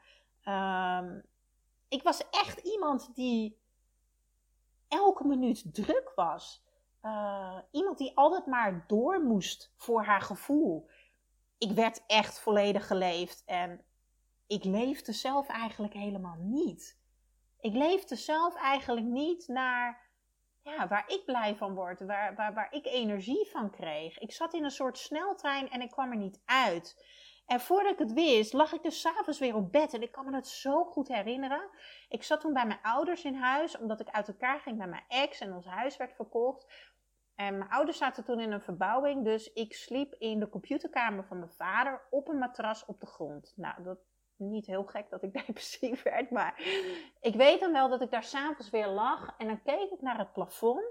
Um, 0.48 1.24
ik 1.88 2.02
was 2.02 2.30
echt 2.30 2.58
iemand 2.58 3.14
die 3.14 3.58
elke 4.88 5.26
minuut 5.26 5.74
druk 5.74 6.12
was. 6.14 6.64
Uh, 7.02 7.58
iemand 7.70 7.98
die 7.98 8.16
altijd 8.16 8.46
maar 8.46 8.84
door 8.86 9.20
moest 9.20 9.72
voor 9.76 10.04
haar 10.04 10.20
gevoel. 10.20 10.88
Ik 11.58 11.70
werd 11.72 12.04
echt 12.06 12.38
volledig 12.38 12.86
geleefd 12.86 13.42
en 13.46 13.84
ik 14.46 14.64
leefde 14.64 15.12
zelf 15.12 15.48
eigenlijk 15.48 15.92
helemaal 15.92 16.36
niet. 16.38 16.98
Ik 17.60 17.74
leefde 17.74 18.16
zelf 18.16 18.54
eigenlijk 18.54 19.06
niet 19.06 19.48
naar 19.48 20.03
ja, 20.64 20.88
waar 20.88 21.04
ik 21.06 21.22
blij 21.24 21.56
van 21.56 21.74
word, 21.74 22.00
waar, 22.00 22.34
waar, 22.34 22.54
waar 22.54 22.72
ik 22.72 22.86
energie 22.86 23.48
van 23.50 23.70
kreeg. 23.70 24.18
Ik 24.18 24.32
zat 24.32 24.54
in 24.54 24.64
een 24.64 24.70
soort 24.70 24.98
sneltrein 24.98 25.70
en 25.70 25.80
ik 25.80 25.90
kwam 25.90 26.10
er 26.10 26.16
niet 26.16 26.42
uit. 26.44 27.04
En 27.46 27.60
voordat 27.60 27.92
ik 27.92 27.98
het 27.98 28.12
wist, 28.12 28.52
lag 28.52 28.72
ik 28.72 28.82
dus 28.82 29.00
s'avonds 29.00 29.38
weer 29.38 29.54
op 29.54 29.72
bed. 29.72 29.94
En 29.94 30.02
ik 30.02 30.12
kan 30.12 30.24
me 30.24 30.34
het 30.34 30.48
zo 30.48 30.84
goed 30.84 31.08
herinneren. 31.08 31.70
Ik 32.08 32.22
zat 32.22 32.40
toen 32.40 32.52
bij 32.52 32.66
mijn 32.66 32.82
ouders 32.82 33.24
in 33.24 33.34
huis, 33.34 33.78
omdat 33.78 34.00
ik 34.00 34.08
uit 34.08 34.28
elkaar 34.28 34.60
ging 34.60 34.78
met 34.78 34.88
mijn 34.88 35.04
ex 35.08 35.40
en 35.40 35.54
ons 35.54 35.66
huis 35.66 35.96
werd 35.96 36.14
verkocht. 36.14 36.92
En 37.34 37.58
mijn 37.58 37.70
ouders 37.70 37.98
zaten 37.98 38.24
toen 38.24 38.40
in 38.40 38.52
een 38.52 38.60
verbouwing, 38.60 39.24
dus 39.24 39.52
ik 39.52 39.74
sliep 39.74 40.14
in 40.14 40.38
de 40.38 40.48
computerkamer 40.48 41.24
van 41.24 41.38
mijn 41.38 41.50
vader 41.50 42.06
op 42.10 42.28
een 42.28 42.38
matras 42.38 42.84
op 42.84 43.00
de 43.00 43.06
grond. 43.06 43.52
Nou, 43.56 43.82
dat 43.82 43.98
niet 44.36 44.66
heel 44.66 44.84
gek 44.84 45.10
dat 45.10 45.22
ik 45.22 45.32
depressief 45.46 46.02
werd, 46.02 46.30
maar 46.30 46.62
ik 47.20 47.34
weet 47.34 47.60
dan 47.60 47.72
wel 47.72 47.88
dat 47.88 48.00
ik 48.00 48.10
daar 48.10 48.24
s'avonds 48.24 48.70
weer 48.70 48.88
lag 48.88 49.34
en 49.38 49.46
dan 49.46 49.62
keek 49.62 49.90
ik 49.90 50.00
naar 50.00 50.18
het 50.18 50.32
plafond. 50.32 50.84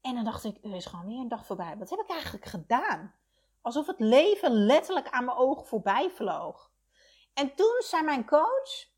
En 0.00 0.14
dan 0.14 0.24
dacht 0.24 0.44
ik, 0.44 0.58
er 0.62 0.74
is 0.74 0.86
gewoon 0.86 1.06
weer 1.06 1.18
een 1.18 1.28
dag 1.28 1.46
voorbij. 1.46 1.76
Wat 1.76 1.90
heb 1.90 1.98
ik 1.98 2.10
eigenlijk 2.10 2.44
gedaan? 2.44 3.14
Alsof 3.60 3.86
het 3.86 4.00
leven 4.00 4.52
letterlijk 4.52 5.08
aan 5.08 5.24
mijn 5.24 5.36
ogen 5.36 5.66
voorbij 5.66 6.10
vloog. 6.10 6.70
En 7.34 7.54
toen 7.54 7.76
zei 7.78 8.02
mijn 8.02 8.26
coach 8.26 8.92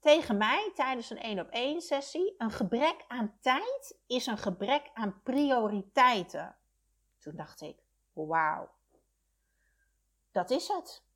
tegen 0.00 0.36
mij 0.36 0.72
tijdens 0.74 1.10
een 1.10 1.20
één 1.20 1.38
op 1.38 1.48
één 1.48 1.80
sessie: 1.80 2.34
een 2.38 2.50
gebrek 2.50 3.04
aan 3.08 3.38
tijd 3.40 3.98
is 4.06 4.26
een 4.26 4.38
gebrek 4.38 4.90
aan 4.94 5.20
prioriteiten. 5.22 6.56
Toen 7.18 7.36
dacht 7.36 7.60
ik: 7.60 7.76
wauw, 8.12 8.70
dat 10.32 10.50
is 10.50 10.68
het. 10.68 11.08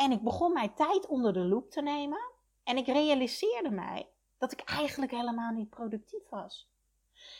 En 0.00 0.12
ik 0.12 0.22
begon 0.22 0.52
mijn 0.52 0.74
tijd 0.74 1.06
onder 1.06 1.32
de 1.32 1.44
loep 1.44 1.70
te 1.70 1.82
nemen. 1.82 2.30
En 2.64 2.76
ik 2.76 2.86
realiseerde 2.86 3.70
mij 3.70 4.08
dat 4.38 4.52
ik 4.52 4.60
eigenlijk 4.60 5.10
helemaal 5.10 5.50
niet 5.50 5.70
productief 5.70 6.28
was. 6.28 6.70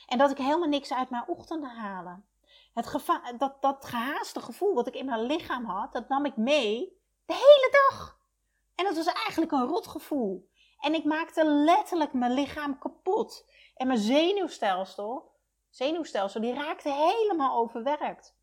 En 0.07 0.19
dat 0.19 0.31
ik 0.31 0.39
helemaal 0.39 0.69
niks 0.69 0.93
uit 0.93 1.11
mijn 1.11 1.25
ochtenden 1.27 1.71
haalde. 1.71 2.21
Het 2.75 3.07
dat, 3.39 3.63
dat 3.63 3.85
gehaaste 3.85 4.41
gevoel 4.41 4.75
wat 4.75 4.87
ik 4.87 4.95
in 4.95 5.07
mijn 5.07 5.23
lichaam 5.23 5.65
had, 5.65 5.93
dat 5.93 6.09
nam 6.09 6.25
ik 6.25 6.37
mee 6.37 7.01
de 7.27 7.35
hele 7.35 7.89
dag. 7.89 8.19
En 8.75 8.85
dat 8.85 8.97
was 8.97 9.15
eigenlijk 9.15 9.53
een 9.53 9.67
rotgevoel. 9.67 10.49
En 10.79 10.95
ik 10.95 11.05
maakte 11.05 11.45
letterlijk 11.45 12.13
mijn 12.13 12.33
lichaam 12.33 12.79
kapot. 12.79 13.47
En 13.75 13.87
mijn 13.87 13.99
zenuwstelsel, 13.99 15.33
zenuwstelsel 15.71 16.41
die 16.41 16.55
raakte 16.55 16.93
helemaal 16.93 17.59
overwerkt. 17.59 18.39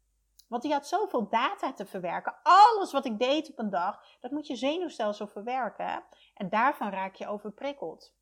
Want 0.47 0.61
die 0.61 0.71
had 0.71 0.87
zoveel 0.87 1.29
data 1.29 1.73
te 1.73 1.85
verwerken. 1.85 2.35
Alles 2.43 2.91
wat 2.91 3.05
ik 3.05 3.19
deed 3.19 3.49
op 3.49 3.59
een 3.59 3.69
dag, 3.69 4.03
dat 4.19 4.31
moet 4.31 4.47
je 4.47 4.55
zenuwstelsel 4.55 5.27
verwerken. 5.27 6.03
En 6.33 6.49
daarvan 6.49 6.89
raak 6.89 7.15
je 7.15 7.27
overprikkeld. 7.27 8.15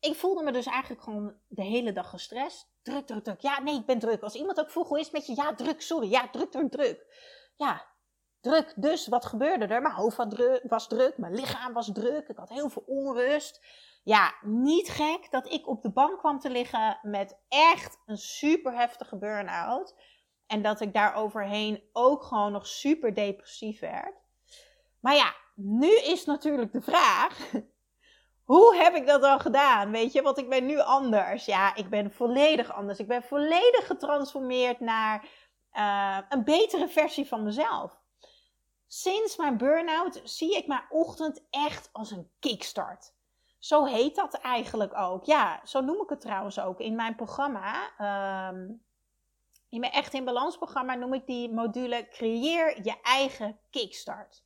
Ik 0.00 0.14
voelde 0.14 0.42
me 0.42 0.52
dus 0.52 0.66
eigenlijk 0.66 1.02
gewoon 1.02 1.34
de 1.48 1.62
hele 1.62 1.92
dag 1.92 2.10
gestrest. 2.10 2.70
Druk, 2.82 3.06
druk, 3.06 3.24
druk. 3.24 3.40
Ja, 3.40 3.60
nee, 3.60 3.74
ik 3.74 3.86
ben 3.86 3.98
druk. 3.98 4.22
Als 4.22 4.34
iemand 4.34 4.60
ook 4.60 4.70
vroeg, 4.70 4.88
hoe 4.88 5.00
is 5.00 5.10
met 5.10 5.26
je? 5.26 5.34
Ja, 5.36 5.54
druk, 5.54 5.82
sorry. 5.82 6.10
Ja, 6.10 6.28
druk, 6.28 6.50
druk, 6.50 6.70
druk. 6.70 7.06
Ja, 7.56 7.86
druk. 8.40 8.72
Dus 8.76 9.06
wat 9.06 9.26
gebeurde 9.26 9.66
er? 9.66 9.82
Mijn 9.82 9.94
hoofd 9.94 10.16
was 10.62 10.88
druk, 10.88 11.18
mijn 11.18 11.34
lichaam 11.34 11.72
was 11.72 11.92
druk. 11.92 12.28
Ik 12.28 12.36
had 12.36 12.48
heel 12.48 12.68
veel 12.68 12.84
onrust. 12.86 13.64
Ja, 14.04 14.34
niet 14.42 14.88
gek 14.88 15.30
dat 15.30 15.52
ik 15.52 15.68
op 15.68 15.82
de 15.82 15.90
bank 15.90 16.18
kwam 16.18 16.38
te 16.38 16.50
liggen 16.50 16.98
met 17.02 17.38
echt 17.48 17.98
een 18.06 18.16
super 18.16 18.76
heftige 18.76 19.16
burn-out. 19.16 19.94
En 20.46 20.62
dat 20.62 20.80
ik 20.80 20.92
daar 20.92 21.14
overheen 21.14 21.82
ook 21.92 22.22
gewoon 22.22 22.52
nog 22.52 22.66
super 22.66 23.14
depressief 23.14 23.80
werd. 23.80 24.14
Maar 25.00 25.14
ja, 25.14 25.34
nu 25.54 25.96
is 25.96 26.24
natuurlijk 26.24 26.72
de 26.72 26.82
vraag: 26.82 27.52
hoe 28.52 28.76
heb 28.76 28.94
ik 28.94 29.06
dat 29.06 29.22
dan 29.22 29.40
gedaan? 29.40 29.90
Weet 29.90 30.12
je, 30.12 30.22
want 30.22 30.38
ik 30.38 30.48
ben 30.48 30.66
nu 30.66 30.80
anders. 30.80 31.44
Ja, 31.44 31.74
ik 31.74 31.90
ben 31.90 32.12
volledig 32.12 32.72
anders. 32.72 32.98
Ik 32.98 33.08
ben 33.08 33.22
volledig 33.22 33.86
getransformeerd 33.86 34.80
naar 34.80 35.28
uh, 35.72 36.18
een 36.28 36.44
betere 36.44 36.88
versie 36.88 37.26
van 37.26 37.42
mezelf. 37.42 38.00
Sinds 38.86 39.36
mijn 39.36 39.56
burn-out 39.56 40.20
zie 40.24 40.56
ik 40.56 40.66
mijn 40.66 40.84
ochtend 40.88 41.46
echt 41.50 41.88
als 41.92 42.10
een 42.10 42.30
kickstart. 42.38 43.14
Zo 43.58 43.84
heet 43.84 44.14
dat 44.14 44.34
eigenlijk 44.34 44.96
ook. 44.96 45.24
Ja, 45.24 45.60
zo 45.64 45.80
noem 45.80 46.02
ik 46.02 46.08
het 46.08 46.20
trouwens 46.20 46.60
ook 46.60 46.80
in 46.80 46.94
mijn 46.94 47.14
programma. 47.14 47.90
Um, 48.48 48.84
in 49.76 49.82
mijn 49.82 49.92
Echt 49.92 50.14
in 50.14 50.24
Balans 50.24 50.56
programma 50.56 50.94
noem 50.94 51.14
ik 51.14 51.26
die 51.26 51.52
module 51.52 52.08
Creëer 52.08 52.82
je 52.82 53.00
eigen 53.02 53.60
kickstart. 53.70 54.44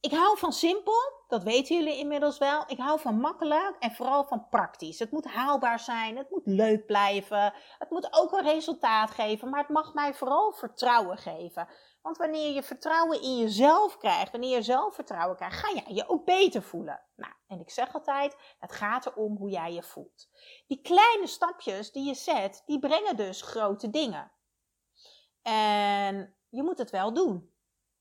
Ik 0.00 0.12
hou 0.12 0.38
van 0.38 0.52
simpel, 0.52 1.22
dat 1.28 1.42
weten 1.42 1.76
jullie 1.76 1.98
inmiddels 1.98 2.38
wel. 2.38 2.64
Ik 2.66 2.78
hou 2.78 3.00
van 3.00 3.20
makkelijk 3.20 3.76
en 3.78 3.92
vooral 3.92 4.24
van 4.24 4.48
praktisch. 4.48 4.98
Het 4.98 5.10
moet 5.10 5.24
haalbaar 5.24 5.80
zijn, 5.80 6.16
het 6.16 6.30
moet 6.30 6.46
leuk 6.46 6.86
blijven, 6.86 7.54
het 7.78 7.90
moet 7.90 8.08
ook 8.10 8.32
een 8.32 8.44
resultaat 8.44 9.10
geven, 9.10 9.50
maar 9.50 9.60
het 9.60 9.68
mag 9.68 9.94
mij 9.94 10.14
vooral 10.14 10.52
vertrouwen 10.52 11.18
geven. 11.18 11.68
Want 12.02 12.16
wanneer 12.16 12.52
je 12.52 12.62
vertrouwen 12.62 13.22
in 13.22 13.38
jezelf 13.38 13.96
krijgt, 13.96 14.30
wanneer 14.30 14.56
je 14.56 14.62
zelfvertrouwen 14.62 15.36
krijgt, 15.36 15.58
ga 15.58 15.72
jij 15.72 15.94
je 15.94 16.08
ook 16.08 16.24
beter 16.24 16.62
voelen. 16.62 17.00
Nou, 17.16 17.32
en 17.46 17.60
ik 17.60 17.70
zeg 17.70 17.94
altijd, 17.94 18.36
het 18.58 18.72
gaat 18.72 19.06
erom 19.06 19.36
hoe 19.36 19.50
jij 19.50 19.72
je 19.72 19.82
voelt. 19.82 20.28
Die 20.66 20.80
kleine 20.80 21.26
stapjes 21.26 21.92
die 21.92 22.04
je 22.04 22.14
zet, 22.14 22.62
die 22.66 22.78
brengen 22.78 23.16
dus 23.16 23.42
grote 23.42 23.90
dingen. 23.90 24.32
En 25.42 26.36
je 26.48 26.62
moet 26.62 26.78
het 26.78 26.90
wel 26.90 27.12
doen. 27.12 27.52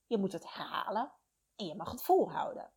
Je 0.08 0.18
moet 0.18 0.32
het 0.32 0.54
herhalen 0.54 1.12
en 1.56 1.66
je 1.66 1.76
mag 1.76 1.92
het 1.92 2.04
volhouden. 2.04 2.72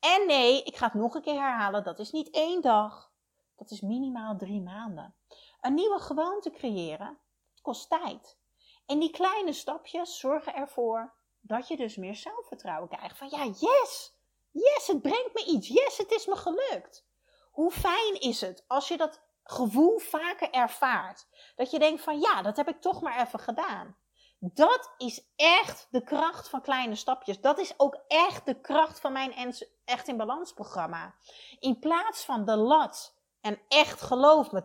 En 0.00 0.26
nee, 0.26 0.62
ik 0.62 0.76
ga 0.76 0.84
het 0.84 0.94
nog 0.94 1.14
een 1.14 1.22
keer 1.22 1.40
herhalen, 1.40 1.84
dat 1.84 1.98
is 1.98 2.10
niet 2.10 2.30
één 2.30 2.62
dag. 2.62 3.12
Dat 3.56 3.70
is 3.70 3.80
minimaal 3.80 4.36
drie 4.36 4.62
maanden. 4.62 5.14
Een 5.60 5.74
nieuwe 5.74 5.98
gewoonte 5.98 6.50
creëren, 6.50 7.18
kost 7.62 7.88
tijd. 7.88 8.38
En 8.86 8.98
die 8.98 9.10
kleine 9.10 9.52
stapjes 9.52 10.18
zorgen 10.18 10.54
ervoor 10.54 11.14
dat 11.40 11.68
je 11.68 11.76
dus 11.76 11.96
meer 11.96 12.14
zelfvertrouwen 12.14 12.88
krijgt. 12.88 13.18
Van 13.18 13.28
ja, 13.30 13.44
yes! 13.44 14.14
Yes, 14.50 14.86
het 14.86 15.02
brengt 15.02 15.34
me 15.34 15.44
iets. 15.44 15.68
Yes, 15.68 15.98
het 15.98 16.10
is 16.10 16.26
me 16.26 16.36
gelukt. 16.36 17.06
Hoe 17.50 17.70
fijn 17.70 18.20
is 18.20 18.40
het 18.40 18.64
als 18.66 18.88
je 18.88 18.96
dat 18.96 19.22
gevoel 19.46 19.98
vaker 19.98 20.50
ervaart? 20.50 21.26
Dat 21.56 21.70
je 21.70 21.78
denkt 21.78 22.02
van 22.02 22.20
ja, 22.20 22.42
dat 22.42 22.56
heb 22.56 22.68
ik 22.68 22.80
toch 22.80 23.00
maar 23.00 23.20
even 23.20 23.38
gedaan. 23.38 23.96
Dat 24.38 24.94
is 24.96 25.32
echt 25.36 25.86
de 25.90 26.02
kracht 26.02 26.48
van 26.48 26.62
kleine 26.62 26.94
stapjes. 26.94 27.40
Dat 27.40 27.58
is 27.58 27.74
ook 27.76 27.98
echt 28.08 28.46
de 28.46 28.60
kracht 28.60 29.00
van 29.00 29.12
mijn 29.12 29.54
Echt 29.84 30.08
in 30.08 30.16
Balans 30.16 30.52
programma. 30.52 31.14
In 31.58 31.78
plaats 31.78 32.24
van 32.24 32.44
de 32.44 32.56
lat. 32.56 33.14
En 33.40 33.60
echt 33.68 34.02
geloof 34.02 34.52
me, 34.52 34.62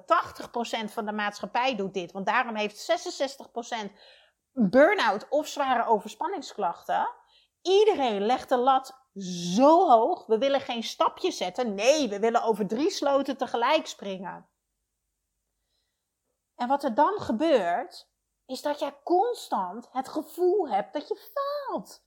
80% 0.89 0.91
van 0.91 1.05
de 1.05 1.11
maatschappij 1.11 1.75
doet 1.75 1.93
dit. 1.93 2.11
Want 2.11 2.25
daarom 2.25 2.55
heeft 2.55 3.09
66% 3.87 3.91
burn-out 4.51 5.27
of 5.29 5.47
zware 5.47 5.85
overspanningsklachten. 5.85 7.09
Iedereen 7.61 8.25
legt 8.25 8.49
de 8.49 8.57
lat 8.57 8.99
zo 9.55 9.89
hoog. 9.89 10.25
We 10.25 10.37
willen 10.37 10.61
geen 10.61 10.83
stapje 10.83 11.31
zetten. 11.31 11.75
Nee, 11.75 12.09
we 12.09 12.19
willen 12.19 12.43
over 12.43 12.67
drie 12.67 12.89
sloten 12.89 13.37
tegelijk 13.37 13.87
springen. 13.87 14.49
En 16.61 16.67
wat 16.67 16.83
er 16.83 16.93
dan 16.95 17.19
gebeurt, 17.19 18.07
is 18.45 18.61
dat 18.61 18.79
jij 18.79 18.97
constant 19.03 19.89
het 19.91 20.07
gevoel 20.07 20.69
hebt 20.69 20.93
dat 20.93 21.07
je 21.07 21.31
faalt. 21.33 22.03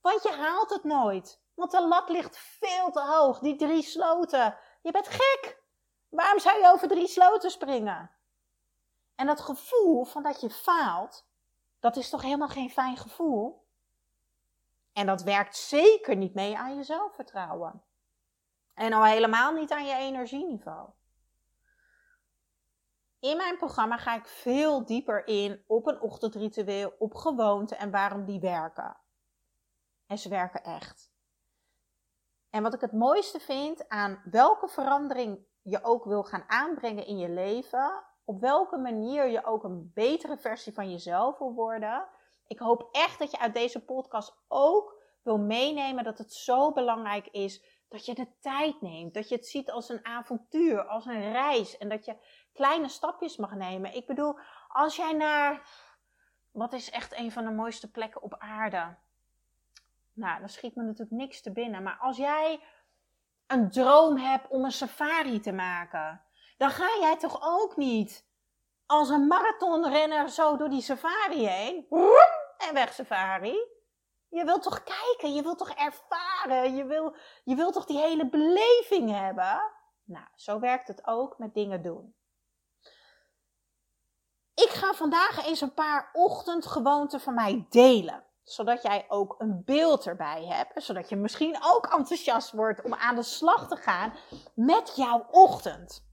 Want 0.00 0.22
je 0.22 0.32
haalt 0.32 0.70
het 0.70 0.84
nooit. 0.84 1.42
Want 1.54 1.70
de 1.70 1.86
lat 1.86 2.08
ligt 2.08 2.36
veel 2.38 2.90
te 2.90 3.00
hoog. 3.00 3.38
Die 3.38 3.56
drie 3.56 3.82
sloten. 3.82 4.56
Je 4.82 4.90
bent 4.90 5.08
gek. 5.08 5.62
Waarom 6.08 6.38
zou 6.38 6.58
je 6.58 6.70
over 6.72 6.88
drie 6.88 7.06
sloten 7.06 7.50
springen? 7.50 8.10
En 9.14 9.26
dat 9.26 9.40
gevoel 9.40 10.04
van 10.04 10.22
dat 10.22 10.40
je 10.40 10.50
faalt, 10.50 11.26
dat 11.80 11.96
is 11.96 12.10
toch 12.10 12.22
helemaal 12.22 12.48
geen 12.48 12.70
fijn 12.70 12.96
gevoel? 12.96 13.66
En 14.92 15.06
dat 15.06 15.22
werkt 15.22 15.56
zeker 15.56 16.16
niet 16.16 16.34
mee 16.34 16.58
aan 16.58 16.76
je 16.76 16.82
zelfvertrouwen. 16.82 17.82
En 18.74 18.92
al 18.92 19.04
helemaal 19.04 19.52
niet 19.52 19.72
aan 19.72 19.86
je 19.86 19.94
energieniveau. 19.94 20.88
In 23.20 23.36
mijn 23.36 23.56
programma 23.56 23.96
ga 23.96 24.16
ik 24.16 24.26
veel 24.26 24.84
dieper 24.84 25.26
in 25.26 25.64
op 25.66 25.86
een 25.86 26.00
ochtendritueel, 26.00 26.94
op 26.98 27.14
gewoonten 27.14 27.78
en 27.78 27.90
waarom 27.90 28.24
die 28.24 28.40
werken. 28.40 28.96
En 30.06 30.18
ze 30.18 30.28
werken 30.28 30.64
echt. 30.64 31.12
En 32.50 32.62
wat 32.62 32.74
ik 32.74 32.80
het 32.80 32.92
mooiste 32.92 33.40
vind 33.40 33.88
aan 33.88 34.22
welke 34.30 34.68
verandering 34.68 35.46
je 35.62 35.84
ook 35.84 36.04
wil 36.04 36.24
gaan 36.24 36.44
aanbrengen 36.46 37.06
in 37.06 37.18
je 37.18 37.28
leven, 37.28 38.04
op 38.24 38.40
welke 38.40 38.76
manier 38.76 39.26
je 39.26 39.44
ook 39.44 39.64
een 39.64 39.90
betere 39.94 40.36
versie 40.38 40.72
van 40.72 40.90
jezelf 40.90 41.38
wil 41.38 41.54
worden. 41.54 42.08
Ik 42.46 42.58
hoop 42.58 42.88
echt 42.92 43.18
dat 43.18 43.30
je 43.30 43.38
uit 43.38 43.54
deze 43.54 43.84
podcast 43.84 44.36
ook 44.48 45.02
wil 45.22 45.38
meenemen 45.38 46.04
dat 46.04 46.18
het 46.18 46.32
zo 46.32 46.72
belangrijk 46.72 47.26
is 47.26 47.80
dat 47.90 48.06
je 48.06 48.14
de 48.14 48.38
tijd 48.40 48.80
neemt. 48.80 49.14
Dat 49.14 49.28
je 49.28 49.34
het 49.34 49.46
ziet 49.46 49.70
als 49.70 49.88
een 49.88 50.04
avontuur, 50.04 50.82
als 50.86 51.06
een 51.06 51.32
reis. 51.32 51.78
En 51.78 51.88
dat 51.88 52.04
je 52.04 52.16
kleine 52.52 52.88
stapjes 52.88 53.36
mag 53.36 53.54
nemen. 53.54 53.94
Ik 53.94 54.06
bedoel, 54.06 54.38
als 54.68 54.96
jij 54.96 55.12
naar. 55.12 55.68
Wat 56.50 56.72
is 56.72 56.90
echt 56.90 57.16
een 57.16 57.32
van 57.32 57.44
de 57.44 57.50
mooiste 57.50 57.90
plekken 57.90 58.22
op 58.22 58.34
aarde? 58.38 58.96
Nou, 60.12 60.38
dan 60.38 60.48
schiet 60.48 60.74
me 60.74 60.82
natuurlijk 60.82 61.10
niks 61.10 61.42
te 61.42 61.52
binnen. 61.52 61.82
Maar 61.82 61.98
als 62.00 62.16
jij 62.16 62.60
een 63.46 63.70
droom 63.70 64.16
hebt 64.16 64.48
om 64.48 64.64
een 64.64 64.72
safari 64.72 65.40
te 65.40 65.52
maken, 65.52 66.22
dan 66.58 66.70
ga 66.70 66.88
jij 67.00 67.16
toch 67.16 67.38
ook 67.42 67.76
niet 67.76 68.28
als 68.86 69.08
een 69.08 69.26
marathonrenner 69.26 70.28
zo 70.28 70.56
door 70.56 70.68
die 70.68 70.82
safari 70.82 71.46
heen. 71.46 71.86
En 72.68 72.74
weg 72.74 72.92
safari. 72.92 73.56
Je 74.28 74.44
wilt 74.44 74.62
toch 74.62 74.82
kijken, 74.82 75.34
je 75.34 75.42
wilt 75.42 75.58
toch 75.58 75.70
ervaren, 75.70 76.76
je 76.76 76.84
wil, 76.84 77.14
je 77.44 77.54
wilt 77.54 77.72
toch 77.72 77.84
die 77.84 77.98
hele 77.98 78.28
beleving 78.28 79.10
hebben? 79.10 79.60
Nou, 80.04 80.26
zo 80.34 80.60
werkt 80.60 80.88
het 80.88 81.06
ook 81.06 81.38
met 81.38 81.54
dingen 81.54 81.82
doen. 81.82 82.14
Ik 84.62 84.70
ga 84.70 84.92
vandaag 84.92 85.46
eens 85.46 85.60
een 85.60 85.74
paar 85.74 86.10
ochtendgewoonten 86.12 87.20
van 87.20 87.34
mij 87.34 87.66
delen. 87.68 88.24
Zodat 88.42 88.82
jij 88.82 89.04
ook 89.08 89.34
een 89.38 89.62
beeld 89.64 90.06
erbij 90.06 90.44
hebt. 90.44 90.84
Zodat 90.84 91.08
je 91.08 91.16
misschien 91.16 91.58
ook 91.60 91.86
enthousiast 91.86 92.52
wordt 92.52 92.82
om 92.82 92.94
aan 92.94 93.14
de 93.14 93.22
slag 93.22 93.68
te 93.68 93.76
gaan 93.76 94.12
met 94.54 94.92
jouw 94.96 95.26
ochtend. 95.30 96.08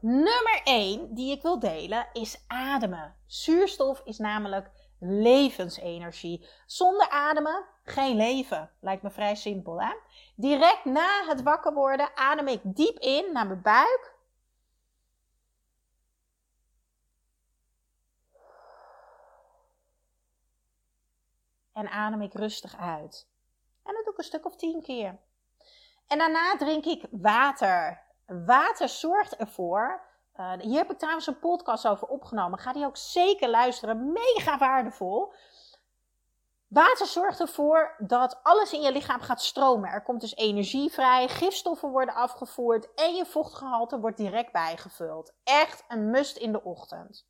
Nummer 0.00 0.60
1 0.64 1.14
die 1.14 1.36
ik 1.36 1.42
wil 1.42 1.58
delen 1.58 2.08
is 2.12 2.44
ademen. 2.46 3.16
Zuurstof 3.26 4.00
is 4.04 4.18
namelijk 4.18 4.70
levensenergie. 4.98 6.48
Zonder 6.66 7.08
ademen 7.10 7.64
geen 7.84 8.16
leven. 8.16 8.70
Lijkt 8.80 9.02
me 9.02 9.10
vrij 9.10 9.34
simpel, 9.34 9.82
hè? 9.82 9.94
Direct 10.36 10.84
na 10.84 11.24
het 11.26 11.42
wakker 11.42 11.74
worden 11.74 12.16
adem 12.16 12.48
ik 12.48 12.60
diep 12.64 12.98
in 12.98 13.32
naar 13.32 13.46
mijn 13.46 13.62
buik. 13.62 14.11
En 21.72 21.88
adem 21.88 22.22
ik 22.22 22.34
rustig 22.34 22.76
uit. 22.76 23.28
En 23.82 23.94
dat 23.94 24.04
doe 24.04 24.12
ik 24.12 24.18
een 24.18 24.24
stuk 24.24 24.46
of 24.46 24.56
tien 24.56 24.82
keer. 24.82 25.18
En 26.06 26.18
daarna 26.18 26.56
drink 26.56 26.84
ik 26.84 27.06
water. 27.10 28.02
Water 28.26 28.88
zorgt 28.88 29.36
ervoor 29.36 30.10
uh, 30.36 30.52
hier 30.60 30.78
heb 30.78 30.90
ik 30.90 30.98
trouwens 30.98 31.26
een 31.26 31.38
podcast 31.38 31.86
over 31.86 32.08
opgenomen. 32.08 32.58
Ga 32.58 32.72
die 32.72 32.84
ook 32.84 32.96
zeker 32.96 33.48
luisteren. 33.48 34.12
Mega 34.12 34.58
waardevol. 34.58 35.32
Water 36.68 37.06
zorgt 37.06 37.40
ervoor 37.40 37.94
dat 37.98 38.40
alles 38.42 38.72
in 38.72 38.80
je 38.80 38.92
lichaam 38.92 39.20
gaat 39.20 39.42
stromen. 39.42 39.90
Er 39.90 40.02
komt 40.02 40.20
dus 40.20 40.36
energie 40.36 40.92
vrij, 40.92 41.28
gifstoffen 41.28 41.90
worden 41.90 42.14
afgevoerd 42.14 42.94
en 42.94 43.14
je 43.14 43.26
vochtgehalte 43.26 44.00
wordt 44.00 44.16
direct 44.16 44.52
bijgevuld. 44.52 45.32
Echt 45.44 45.84
een 45.88 46.10
must 46.10 46.36
in 46.36 46.52
de 46.52 46.62
ochtend. 46.62 47.26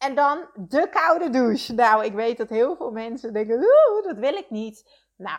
En 0.00 0.14
dan 0.14 0.48
de 0.54 0.88
koude 0.88 1.30
douche. 1.30 1.74
Nou, 1.74 2.04
ik 2.04 2.12
weet 2.12 2.36
dat 2.36 2.48
heel 2.48 2.76
veel 2.76 2.90
mensen 2.90 3.32
denken, 3.32 3.60
dat 4.02 4.16
wil 4.16 4.34
ik 4.34 4.50
niet. 4.50 4.90
Nou, 5.16 5.38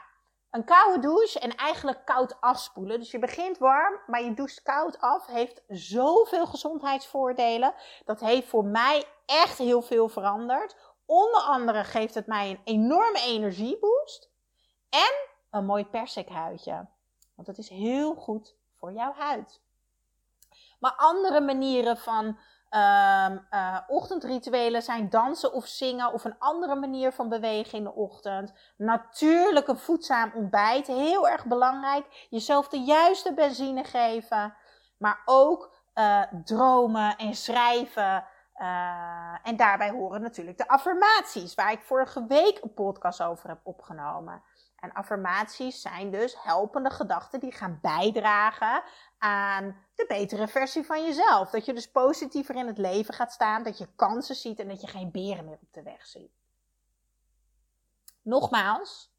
een 0.51 0.63
koude 0.63 0.99
douche 0.99 1.39
en 1.39 1.55
eigenlijk 1.55 2.05
koud 2.05 2.41
afspoelen. 2.41 2.99
Dus 2.99 3.11
je 3.11 3.19
begint 3.19 3.57
warm, 3.57 3.99
maar 4.07 4.23
je 4.23 4.33
doucht 4.33 4.61
koud 4.61 4.99
af. 4.99 5.25
Heeft 5.25 5.63
zoveel 5.67 6.47
gezondheidsvoordelen. 6.47 7.73
Dat 8.05 8.19
heeft 8.19 8.47
voor 8.47 8.65
mij 8.65 9.03
echt 9.25 9.57
heel 9.57 9.81
veel 9.81 10.09
veranderd. 10.09 10.75
Onder 11.05 11.41
andere 11.41 11.83
geeft 11.83 12.13
het 12.13 12.27
mij 12.27 12.49
een 12.49 12.61
enorme 12.63 13.19
energieboost. 13.19 14.29
En 14.89 15.13
een 15.51 15.65
mooi 15.65 15.85
persikhuidje. 15.85 16.87
Want 17.35 17.47
dat 17.47 17.57
is 17.57 17.69
heel 17.69 18.15
goed 18.15 18.55
voor 18.77 18.93
jouw 18.93 19.13
huid. 19.13 19.61
Maar 20.79 20.93
andere 20.95 21.41
manieren 21.41 21.97
van 21.97 22.39
Um, 22.75 23.47
uh, 23.51 23.77
ochtendrituelen 23.87 24.81
zijn 24.81 25.09
dansen 25.09 25.53
of 25.53 25.65
zingen 25.65 26.13
of 26.13 26.23
een 26.23 26.39
andere 26.39 26.75
manier 26.75 27.11
van 27.11 27.29
bewegen 27.29 27.77
in 27.77 27.83
de 27.83 27.93
ochtend. 27.93 28.53
Natuurlijk 28.77 29.67
een 29.67 29.77
voedzaam 29.77 30.31
ontbijt, 30.35 30.87
heel 30.87 31.29
erg 31.29 31.45
belangrijk. 31.45 32.27
Jezelf 32.29 32.67
de 32.67 32.79
juiste 32.79 33.33
benzine 33.33 33.83
geven, 33.83 34.53
maar 34.97 35.21
ook 35.25 35.75
uh, 35.95 36.21
dromen 36.45 37.17
en 37.17 37.35
schrijven. 37.35 38.25
Uh, 38.55 39.35
en 39.43 39.55
daarbij 39.55 39.89
horen 39.89 40.21
natuurlijk 40.21 40.57
de 40.57 40.67
affirmaties, 40.67 41.55
waar 41.55 41.71
ik 41.71 41.81
vorige 41.81 42.25
week 42.27 42.59
een 42.61 42.73
podcast 42.73 43.23
over 43.23 43.49
heb 43.49 43.59
opgenomen. 43.63 44.43
En 44.75 44.93
affirmaties 44.93 45.81
zijn 45.81 46.11
dus 46.11 46.43
helpende 46.43 46.89
gedachten 46.89 47.39
die 47.39 47.51
gaan 47.51 47.79
bijdragen 47.81 48.83
aan 49.21 49.77
de 49.95 50.05
betere 50.07 50.47
versie 50.47 50.83
van 50.83 51.03
jezelf. 51.03 51.49
Dat 51.49 51.65
je 51.65 51.73
dus 51.73 51.91
positiever 51.91 52.55
in 52.55 52.67
het 52.67 52.77
leven 52.77 53.13
gaat 53.13 53.31
staan, 53.31 53.63
dat 53.63 53.77
je 53.77 53.87
kansen 53.95 54.35
ziet 54.35 54.59
en 54.59 54.67
dat 54.67 54.81
je 54.81 54.87
geen 54.87 55.11
beren 55.11 55.45
meer 55.45 55.57
op 55.61 55.73
de 55.73 55.83
weg 55.83 56.05
ziet. 56.05 56.31
Nogmaals, 58.21 59.11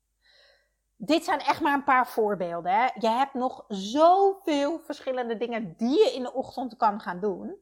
dit 0.97 1.25
zijn 1.25 1.41
echt 1.41 1.61
maar 1.61 1.75
een 1.75 1.85
paar 1.85 2.07
voorbeelden. 2.07 2.73
Hè. 2.73 2.89
Je 2.99 3.09
hebt 3.09 3.35
nog 3.35 3.65
zoveel 3.69 4.81
verschillende 4.81 5.37
dingen 5.37 5.75
die 5.77 5.99
je 5.99 6.13
in 6.15 6.23
de 6.23 6.33
ochtend 6.33 6.77
kan 6.77 7.01
gaan 7.01 7.21
doen. 7.21 7.57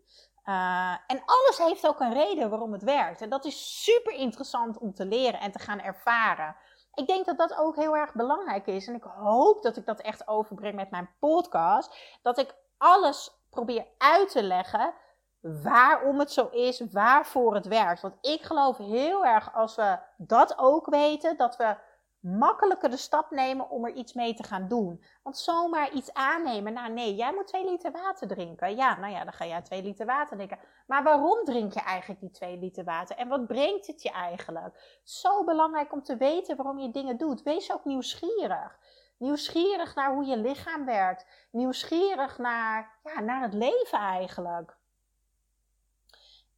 Uh, 0.45 0.97
en 1.07 1.23
alles 1.25 1.59
heeft 1.59 1.87
ook 1.87 2.01
een 2.01 2.13
reden 2.13 2.51
waarom 2.51 2.73
het 2.73 2.83
werkt. 2.83 3.21
En 3.21 3.31
dat 3.31 3.45
is 3.45 3.85
super 3.85 4.13
interessant 4.13 4.79
om 4.79 4.95
te 4.95 5.07
leren 5.07 5.41
en 5.41 5.53
te 5.53 5.59
gaan 5.59 5.81
ervaren 5.81 6.57
ik 6.95 7.07
denk 7.07 7.27
dat 7.27 7.39
dat 7.39 7.57
ook 7.57 7.77
heel 7.77 7.97
erg 7.97 8.15
belangrijk 8.15 8.67
is. 8.67 8.87
En 8.87 8.95
ik 8.95 9.03
hoop 9.03 9.63
dat 9.63 9.77
ik 9.77 9.87
dat 9.87 10.01
echt 10.01 10.29
overbreng 10.29 10.75
met 10.75 10.91
mijn 10.91 11.11
podcast. 11.19 12.19
Dat 12.23 12.39
ik 12.39 12.55
alles 12.79 13.33
probeer 13.51 13.87
uit 13.99 14.31
te 14.31 14.43
leggen 14.43 14.95
waarom 15.41 16.19
het 16.19 16.33
zo 16.33 16.49
is, 16.49 16.81
waarvoor 16.93 17.55
het 17.55 17.67
werkt. 17.67 18.01
Want 18.01 18.17
ik 18.21 18.43
geloof 18.43 18.77
heel 18.77 19.27
erg 19.27 19.55
als 19.55 19.77
we 19.77 19.99
dat 20.17 20.59
ook 20.59 20.87
weten, 20.87 21.37
dat 21.37 21.57
we 21.57 21.77
makkelijker 22.21 22.91
de 22.91 22.97
stap 22.97 23.31
nemen 23.31 23.71
om 23.71 23.85
er 23.85 23.93
iets 23.93 24.13
mee 24.13 24.35
te 24.35 24.43
gaan 24.43 24.69
doen. 24.69 25.05
Want 25.23 25.39
zomaar 25.39 25.93
iets 25.93 26.15
aannemen, 26.15 26.73
nou 26.73 26.93
nee, 26.93 27.15
jij 27.15 27.33
moet 27.33 27.47
twee 27.47 27.65
liter 27.65 27.93
water 27.93 28.29
drinken. 28.29 28.77
Ja, 28.77 28.99
nou 28.99 29.13
ja, 29.13 29.25
dan 29.25 29.33
ga 29.33 29.47
jij 29.47 29.63
twee 29.63 29.83
liter 29.83 30.07
water 30.07 30.37
drinken. 30.37 30.59
Maar 30.87 31.03
waarom 31.03 31.45
drink 31.45 31.73
je 31.73 31.81
eigenlijk 31.81 32.21
die 32.21 32.31
twee 32.31 32.59
liter 32.59 32.85
water? 32.85 33.17
En 33.17 33.29
wat 33.29 33.47
brengt 33.47 33.87
het 33.87 34.03
je 34.03 34.11
eigenlijk? 34.11 35.01
Zo 35.05 35.45
belangrijk 35.45 35.93
om 35.93 36.03
te 36.03 36.17
weten 36.17 36.57
waarom 36.57 36.79
je 36.79 36.91
dingen 36.91 37.17
doet. 37.17 37.43
Wees 37.43 37.73
ook 37.73 37.85
nieuwsgierig. 37.85 38.79
Nieuwsgierig 39.19 39.95
naar 39.95 40.15
hoe 40.15 40.25
je 40.25 40.37
lichaam 40.37 40.85
werkt. 40.85 41.27
Nieuwsgierig 41.51 42.39
naar, 42.39 42.99
ja, 43.03 43.21
naar 43.21 43.43
het 43.43 43.55
leven 43.55 43.99
eigenlijk. 43.99 44.79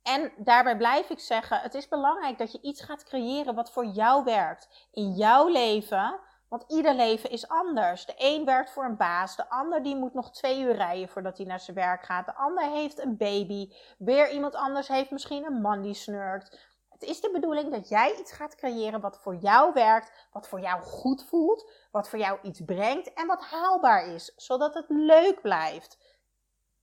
En 0.03 0.33
daarbij 0.37 0.77
blijf 0.77 1.11
ik 1.11 1.21
zeggen: 1.21 1.61
het 1.61 1.75
is 1.75 1.89
belangrijk 1.89 2.39
dat 2.39 2.53
je 2.53 2.61
iets 2.61 2.83
gaat 2.83 3.05
creëren 3.05 3.55
wat 3.55 3.73
voor 3.73 3.87
jou 3.87 4.25
werkt. 4.25 4.89
In 4.91 5.13
jouw 5.13 5.49
leven. 5.49 6.21
Want 6.49 6.65
ieder 6.69 6.95
leven 6.95 7.31
is 7.31 7.49
anders. 7.49 8.07
De 8.07 8.15
een 8.17 8.45
werkt 8.45 8.71
voor 8.71 8.85
een 8.85 8.97
baas, 8.97 9.37
de 9.37 9.49
ander 9.49 9.83
die 9.83 9.97
moet 9.97 10.15
nog 10.15 10.31
twee 10.31 10.61
uur 10.61 10.75
rijden 10.75 11.09
voordat 11.09 11.37
hij 11.37 11.47
naar 11.47 11.61
zijn 11.61 11.77
werk 11.77 12.03
gaat. 12.03 12.27
De 12.27 12.35
ander 12.35 12.65
heeft 12.65 12.99
een 12.99 13.17
baby. 13.17 13.73
Weer 13.99 14.31
iemand 14.31 14.55
anders 14.55 14.89
heeft 14.89 15.11
misschien 15.11 15.45
een 15.45 15.61
man 15.61 15.83
die 15.83 15.95
snurkt. 15.95 16.59
Het 16.89 17.03
is 17.03 17.21
de 17.21 17.31
bedoeling 17.31 17.71
dat 17.71 17.89
jij 17.89 18.17
iets 18.19 18.33
gaat 18.33 18.55
creëren 18.55 19.01
wat 19.01 19.19
voor 19.19 19.37
jou 19.37 19.73
werkt, 19.73 20.29
wat 20.33 20.49
voor 20.49 20.61
jou 20.61 20.83
goed 20.83 21.25
voelt, 21.25 21.71
wat 21.91 22.09
voor 22.09 22.19
jou 22.19 22.39
iets 22.43 22.61
brengt 22.65 23.13
en 23.13 23.27
wat 23.27 23.43
haalbaar 23.43 24.07
is, 24.07 24.33
zodat 24.37 24.75
het 24.75 24.87
leuk 24.89 25.41
blijft. 25.41 25.99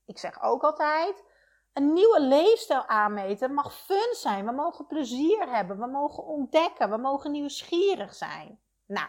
Ik 0.06 0.18
zeg 0.18 0.42
ook 0.42 0.64
altijd: 0.64 1.24
een 1.74 1.94
nieuwe 1.94 2.22
leefstijl 2.22 2.86
aanmeten 2.88 3.54
mag 3.54 3.74
fun 3.74 4.10
zijn. 4.12 4.46
We 4.46 4.52
mogen 4.52 4.88
plezier 4.88 5.50
hebben, 5.50 5.80
we 5.80 5.88
mogen 5.88 6.24
ontdekken, 6.24 6.90
we 6.90 6.98
mogen 6.98 7.32
nieuwsgierig 7.32 8.16
zijn. 8.16 8.60
Nou, 8.88 9.08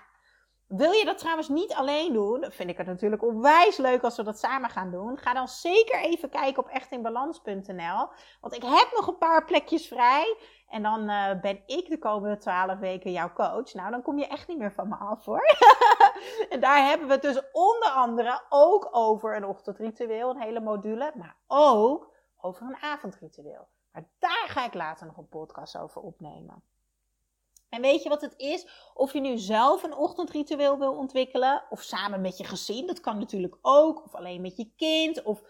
wil 0.70 0.92
je 0.92 1.05
dat 1.05 1.18
trouwens 1.18 1.49
niet 1.49 1.75
alleen 1.75 2.12
doen? 2.12 2.46
Vind 2.49 2.70
ik 2.70 2.77
het 2.77 2.87
natuurlijk 2.87 3.23
onwijs 3.23 3.77
leuk 3.77 4.03
als 4.03 4.16
we 4.16 4.23
dat 4.23 4.38
samen 4.38 4.70
gaan 4.70 4.90
doen. 4.90 5.18
Ga 5.18 5.35
dan 5.35 5.49
zeker 5.49 6.01
even 6.01 6.29
kijken 6.29 6.62
op 6.62 6.68
echtinbalans.nl. 6.68 8.09
Want 8.40 8.55
ik 8.55 8.62
heb 8.62 8.88
nog 8.96 9.07
een 9.07 9.18
paar 9.18 9.44
plekjes 9.44 9.88
vrij. 9.88 10.37
En 10.68 10.83
dan 10.83 11.11
uh, 11.11 11.40
ben 11.40 11.62
ik 11.66 11.88
de 11.88 11.99
komende 11.99 12.37
twaalf 12.37 12.79
weken 12.79 13.12
jouw 13.12 13.33
coach. 13.33 13.75
Nou, 13.75 13.90
dan 13.90 14.03
kom 14.03 14.18
je 14.18 14.27
echt 14.27 14.49
niet 14.49 14.59
meer 14.59 14.73
van 14.73 14.88
me 14.88 14.96
af 14.96 15.25
hoor. 15.25 15.57
en 16.51 16.61
daar 16.61 16.87
hebben 16.87 17.07
we 17.07 17.12
het 17.12 17.23
dus 17.23 17.42
onder 17.53 17.88
andere 17.88 18.42
ook 18.49 18.88
over 18.90 19.37
een 19.37 19.46
ochtendritueel, 19.46 20.31
een 20.31 20.42
hele 20.42 20.61
module. 20.61 21.12
Maar 21.14 21.37
ook 21.46 22.10
over 22.42 22.66
een 22.66 22.83
avondritueel. 22.83 23.68
Maar 23.92 24.09
daar 24.18 24.46
ga 24.48 24.66
ik 24.66 24.74
later 24.74 25.07
nog 25.07 25.16
een 25.16 25.29
podcast 25.29 25.79
over 25.79 26.00
opnemen. 26.03 26.62
En 27.68 27.81
weet 27.81 28.03
je 28.03 28.09
wat 28.09 28.20
het 28.20 28.35
is? 28.37 28.90
Of 28.94 29.12
je 29.12 29.20
nu 29.20 29.38
zelf 29.38 29.83
een 29.83 29.94
ochtendritueel 29.94 30.79
wil 30.79 30.92
ontwikkelen, 30.92 31.62
of 31.68 31.83
samen 31.83 32.20
met 32.20 32.37
je 32.37 32.44
gezin, 32.44 32.87
dat 32.87 33.00
kan 33.00 33.18
natuurlijk 33.18 33.59
ook, 33.62 34.05
of 34.05 34.14
alleen 34.14 34.40
met 34.40 34.57
je 34.57 34.70
kind, 34.76 35.22
of 35.22 35.42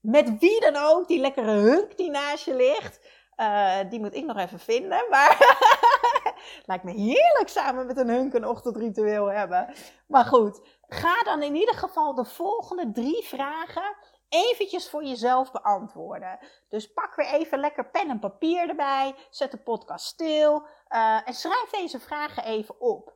met 0.00 0.38
wie 0.38 0.60
dan 0.60 0.76
ook, 0.76 1.08
die 1.08 1.20
lekkere 1.20 1.50
hunk 1.50 1.96
die 1.96 2.10
naast 2.10 2.44
je 2.44 2.54
ligt. 2.54 3.06
Uh, 3.36 3.78
die 3.88 4.00
moet 4.00 4.14
ik 4.14 4.24
nog 4.24 4.36
even 4.36 4.58
vinden, 4.58 5.06
maar 5.10 5.56
lijkt 6.66 6.84
me 6.84 6.92
heerlijk 6.92 7.48
samen 7.48 7.86
met 7.86 7.96
een 7.96 8.08
hunk 8.08 8.34
een 8.34 8.46
ochtendritueel 8.46 9.26
hebben. 9.26 9.74
Maar 10.06 10.24
goed, 10.24 10.60
ga 10.88 11.22
dan 11.22 11.42
in 11.42 11.54
ieder 11.54 11.74
geval 11.74 12.14
de 12.14 12.24
volgende 12.24 12.90
drie 12.92 13.24
vragen 13.24 13.96
eventjes 14.28 14.88
voor 14.88 15.04
jezelf 15.04 15.52
beantwoorden. 15.52 16.38
Dus 16.68 16.92
pak 16.92 17.14
weer 17.14 17.26
even 17.26 17.60
lekker 17.60 17.90
pen 17.90 18.10
en 18.10 18.18
papier 18.18 18.68
erbij. 18.68 19.14
Zet 19.30 19.50
de 19.50 19.58
podcast 19.58 20.06
stil. 20.06 20.66
Uh, 20.88 21.28
en 21.28 21.34
schrijf 21.34 21.70
deze 21.70 22.00
vragen 22.00 22.44
even 22.44 22.80
op. 22.80 23.12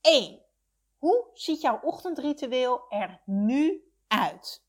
1. 0.00 0.42
Hoe 0.98 1.26
ziet 1.32 1.60
jouw 1.60 1.80
ochtendritueel 1.82 2.84
er 2.88 3.20
nu 3.24 3.92
uit? 4.08 4.64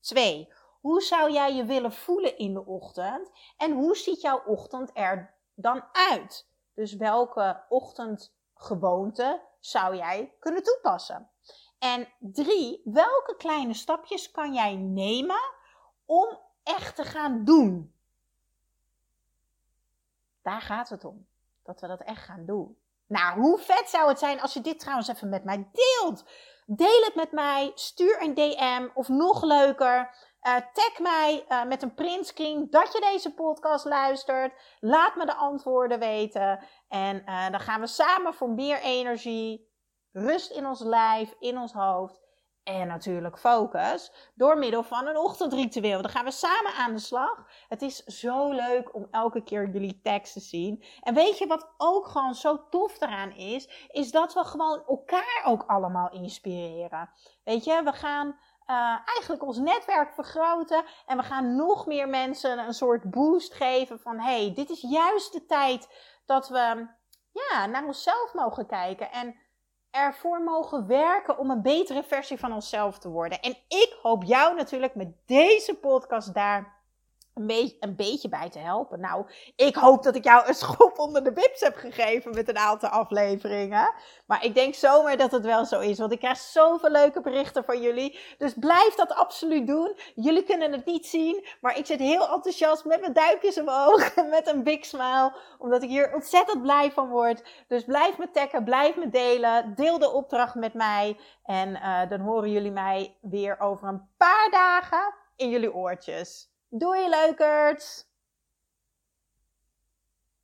2. 0.00 0.52
Hoe 0.80 1.02
zou 1.02 1.32
jij 1.32 1.54
je 1.54 1.64
willen 1.64 1.92
voelen 1.92 2.38
in 2.38 2.54
de 2.54 2.66
ochtend? 2.66 3.30
En 3.56 3.72
hoe 3.72 3.96
ziet 3.96 4.20
jouw 4.20 4.42
ochtend 4.44 4.90
er 4.94 5.34
dan 5.54 5.84
uit? 5.92 6.48
Dus 6.74 6.96
welke 6.96 7.64
ochtendgewoonte 7.68 9.42
zou 9.60 9.96
jij 9.96 10.34
kunnen 10.38 10.62
toepassen? 10.62 11.30
En 11.78 12.08
drie, 12.18 12.80
welke 12.84 13.34
kleine 13.36 13.74
stapjes 13.74 14.30
kan 14.30 14.54
jij 14.54 14.76
nemen 14.76 15.40
om 16.06 16.38
echt 16.62 16.96
te 16.96 17.04
gaan 17.04 17.44
doen? 17.44 17.94
Daar 20.42 20.60
gaat 20.60 20.88
het 20.88 21.04
om. 21.04 21.26
Dat 21.62 21.80
we 21.80 21.86
dat 21.86 22.00
echt 22.00 22.24
gaan 22.24 22.46
doen. 22.46 22.78
Nou, 23.06 23.40
hoe 23.40 23.58
vet 23.58 23.88
zou 23.88 24.08
het 24.08 24.18
zijn 24.18 24.40
als 24.40 24.54
je 24.54 24.60
dit 24.60 24.78
trouwens 24.78 25.08
even 25.08 25.28
met 25.28 25.44
mij 25.44 25.68
deelt? 25.72 26.24
Deel 26.66 27.02
het 27.02 27.14
met 27.14 27.32
mij, 27.32 27.72
stuur 27.74 28.22
een 28.22 28.34
DM 28.34 28.88
of 28.94 29.08
nog 29.08 29.42
leuker. 29.42 30.14
Uh, 30.42 30.56
tag 30.72 30.98
mij 30.98 31.44
uh, 31.48 31.64
met 31.64 31.82
een 31.82 31.94
printscreen 31.94 32.66
dat 32.70 32.92
je 32.92 33.00
deze 33.00 33.34
podcast 33.34 33.84
luistert. 33.84 34.52
Laat 34.80 35.16
me 35.16 35.26
de 35.26 35.34
antwoorden 35.34 35.98
weten. 35.98 36.64
En 36.88 37.22
uh, 37.26 37.50
dan 37.50 37.60
gaan 37.60 37.80
we 37.80 37.86
samen 37.86 38.34
voor 38.34 38.50
meer 38.50 38.80
energie, 38.80 39.67
rust 40.20 40.50
in 40.50 40.66
ons 40.66 40.80
lijf, 40.80 41.34
in 41.38 41.58
ons 41.58 41.72
hoofd 41.72 42.20
en 42.68 42.86
natuurlijk 42.86 43.38
focus 43.38 44.12
door 44.34 44.58
middel 44.58 44.82
van 44.82 45.06
een 45.06 45.16
ochtendritueel. 45.16 46.02
Dan 46.02 46.10
gaan 46.10 46.24
we 46.24 46.30
samen 46.30 46.72
aan 46.72 46.92
de 46.92 46.98
slag. 46.98 47.44
Het 47.68 47.82
is 47.82 48.04
zo 48.04 48.50
leuk 48.52 48.94
om 48.94 49.08
elke 49.10 49.42
keer 49.42 49.68
jullie 49.68 50.00
tekst 50.02 50.32
te 50.32 50.40
zien. 50.40 50.84
En 51.00 51.14
weet 51.14 51.38
je 51.38 51.46
wat 51.46 51.74
ook 51.76 52.06
gewoon 52.06 52.34
zo 52.34 52.68
tof 52.68 53.00
eraan 53.00 53.32
is? 53.32 53.88
Is 53.88 54.10
dat 54.10 54.34
we 54.34 54.44
gewoon 54.44 54.82
elkaar 54.86 55.42
ook 55.44 55.64
allemaal 55.66 56.10
inspireren. 56.10 57.10
Weet 57.44 57.64
je, 57.64 57.82
we 57.84 57.92
gaan 57.92 58.26
uh, 58.26 58.98
eigenlijk 59.04 59.42
ons 59.42 59.58
netwerk 59.58 60.12
vergroten. 60.12 60.84
En 61.06 61.16
we 61.16 61.22
gaan 61.22 61.56
nog 61.56 61.86
meer 61.86 62.08
mensen 62.08 62.58
een 62.58 62.74
soort 62.74 63.10
boost 63.10 63.54
geven 63.54 64.00
van 64.00 64.20
hey, 64.20 64.52
dit 64.54 64.70
is 64.70 64.80
juist 64.80 65.32
de 65.32 65.44
tijd 65.44 65.88
dat 66.26 66.48
we 66.48 66.86
ja, 67.32 67.66
naar 67.66 67.86
onszelf 67.86 68.34
mogen 68.34 68.66
kijken. 68.66 69.12
En 69.12 69.36
ervoor 69.98 70.42
mogen 70.42 70.86
werken 70.86 71.38
om 71.38 71.50
een 71.50 71.62
betere 71.62 72.02
versie 72.02 72.38
van 72.38 72.52
onszelf 72.52 72.98
te 72.98 73.08
worden. 73.08 73.40
En 73.40 73.56
ik 73.68 73.98
hoop 74.02 74.24
jou 74.24 74.56
natuurlijk 74.56 74.94
met 74.94 75.08
deze 75.26 75.74
podcast 75.74 76.34
daar 76.34 76.77
een 77.38 77.96
beetje, 77.96 78.28
bij 78.28 78.50
te 78.50 78.58
helpen. 78.58 79.00
Nou, 79.00 79.26
ik 79.56 79.74
hoop 79.74 80.02
dat 80.02 80.16
ik 80.16 80.24
jou 80.24 80.48
een 80.48 80.54
schop 80.54 80.98
onder 80.98 81.24
de 81.24 81.32
bips 81.32 81.60
heb 81.60 81.76
gegeven 81.76 82.34
met 82.34 82.48
een 82.48 82.58
aantal 82.58 82.88
afleveringen. 82.88 83.92
Maar 84.26 84.44
ik 84.44 84.54
denk 84.54 84.74
zomaar 84.74 85.16
dat 85.16 85.30
het 85.30 85.44
wel 85.44 85.64
zo 85.64 85.80
is. 85.80 85.98
Want 85.98 86.12
ik 86.12 86.18
krijg 86.18 86.38
zoveel 86.38 86.90
leuke 86.90 87.20
berichten 87.20 87.64
van 87.64 87.80
jullie. 87.80 88.18
Dus 88.38 88.54
blijf 88.54 88.94
dat 88.94 89.14
absoluut 89.14 89.66
doen. 89.66 89.96
Jullie 90.14 90.42
kunnen 90.42 90.72
het 90.72 90.84
niet 90.84 91.06
zien. 91.06 91.46
Maar 91.60 91.78
ik 91.78 91.86
zit 91.86 91.98
heel 91.98 92.28
enthousiast 92.28 92.84
met 92.84 93.00
mijn 93.00 93.12
duimpjes 93.12 93.60
omhoog. 93.60 94.14
Met 94.30 94.48
een 94.48 94.62
big 94.62 94.84
smile. 94.84 95.36
Omdat 95.58 95.82
ik 95.82 95.88
hier 95.88 96.14
ontzettend 96.14 96.62
blij 96.62 96.92
van 96.92 97.08
word. 97.08 97.64
Dus 97.68 97.84
blijf 97.84 98.18
me 98.18 98.30
taggen. 98.30 98.64
Blijf 98.64 98.96
me 98.96 99.08
delen. 99.08 99.74
Deel 99.74 99.98
de 99.98 100.12
opdracht 100.12 100.54
met 100.54 100.74
mij. 100.74 101.16
En 101.44 101.68
uh, 101.68 102.08
dan 102.08 102.20
horen 102.20 102.50
jullie 102.50 102.70
mij 102.70 103.16
weer 103.20 103.60
over 103.60 103.88
een 103.88 104.08
paar 104.16 104.48
dagen 104.50 105.14
in 105.36 105.50
jullie 105.50 105.74
oortjes. 105.74 106.50
Doei 106.70 107.08
leukert! 107.08 108.07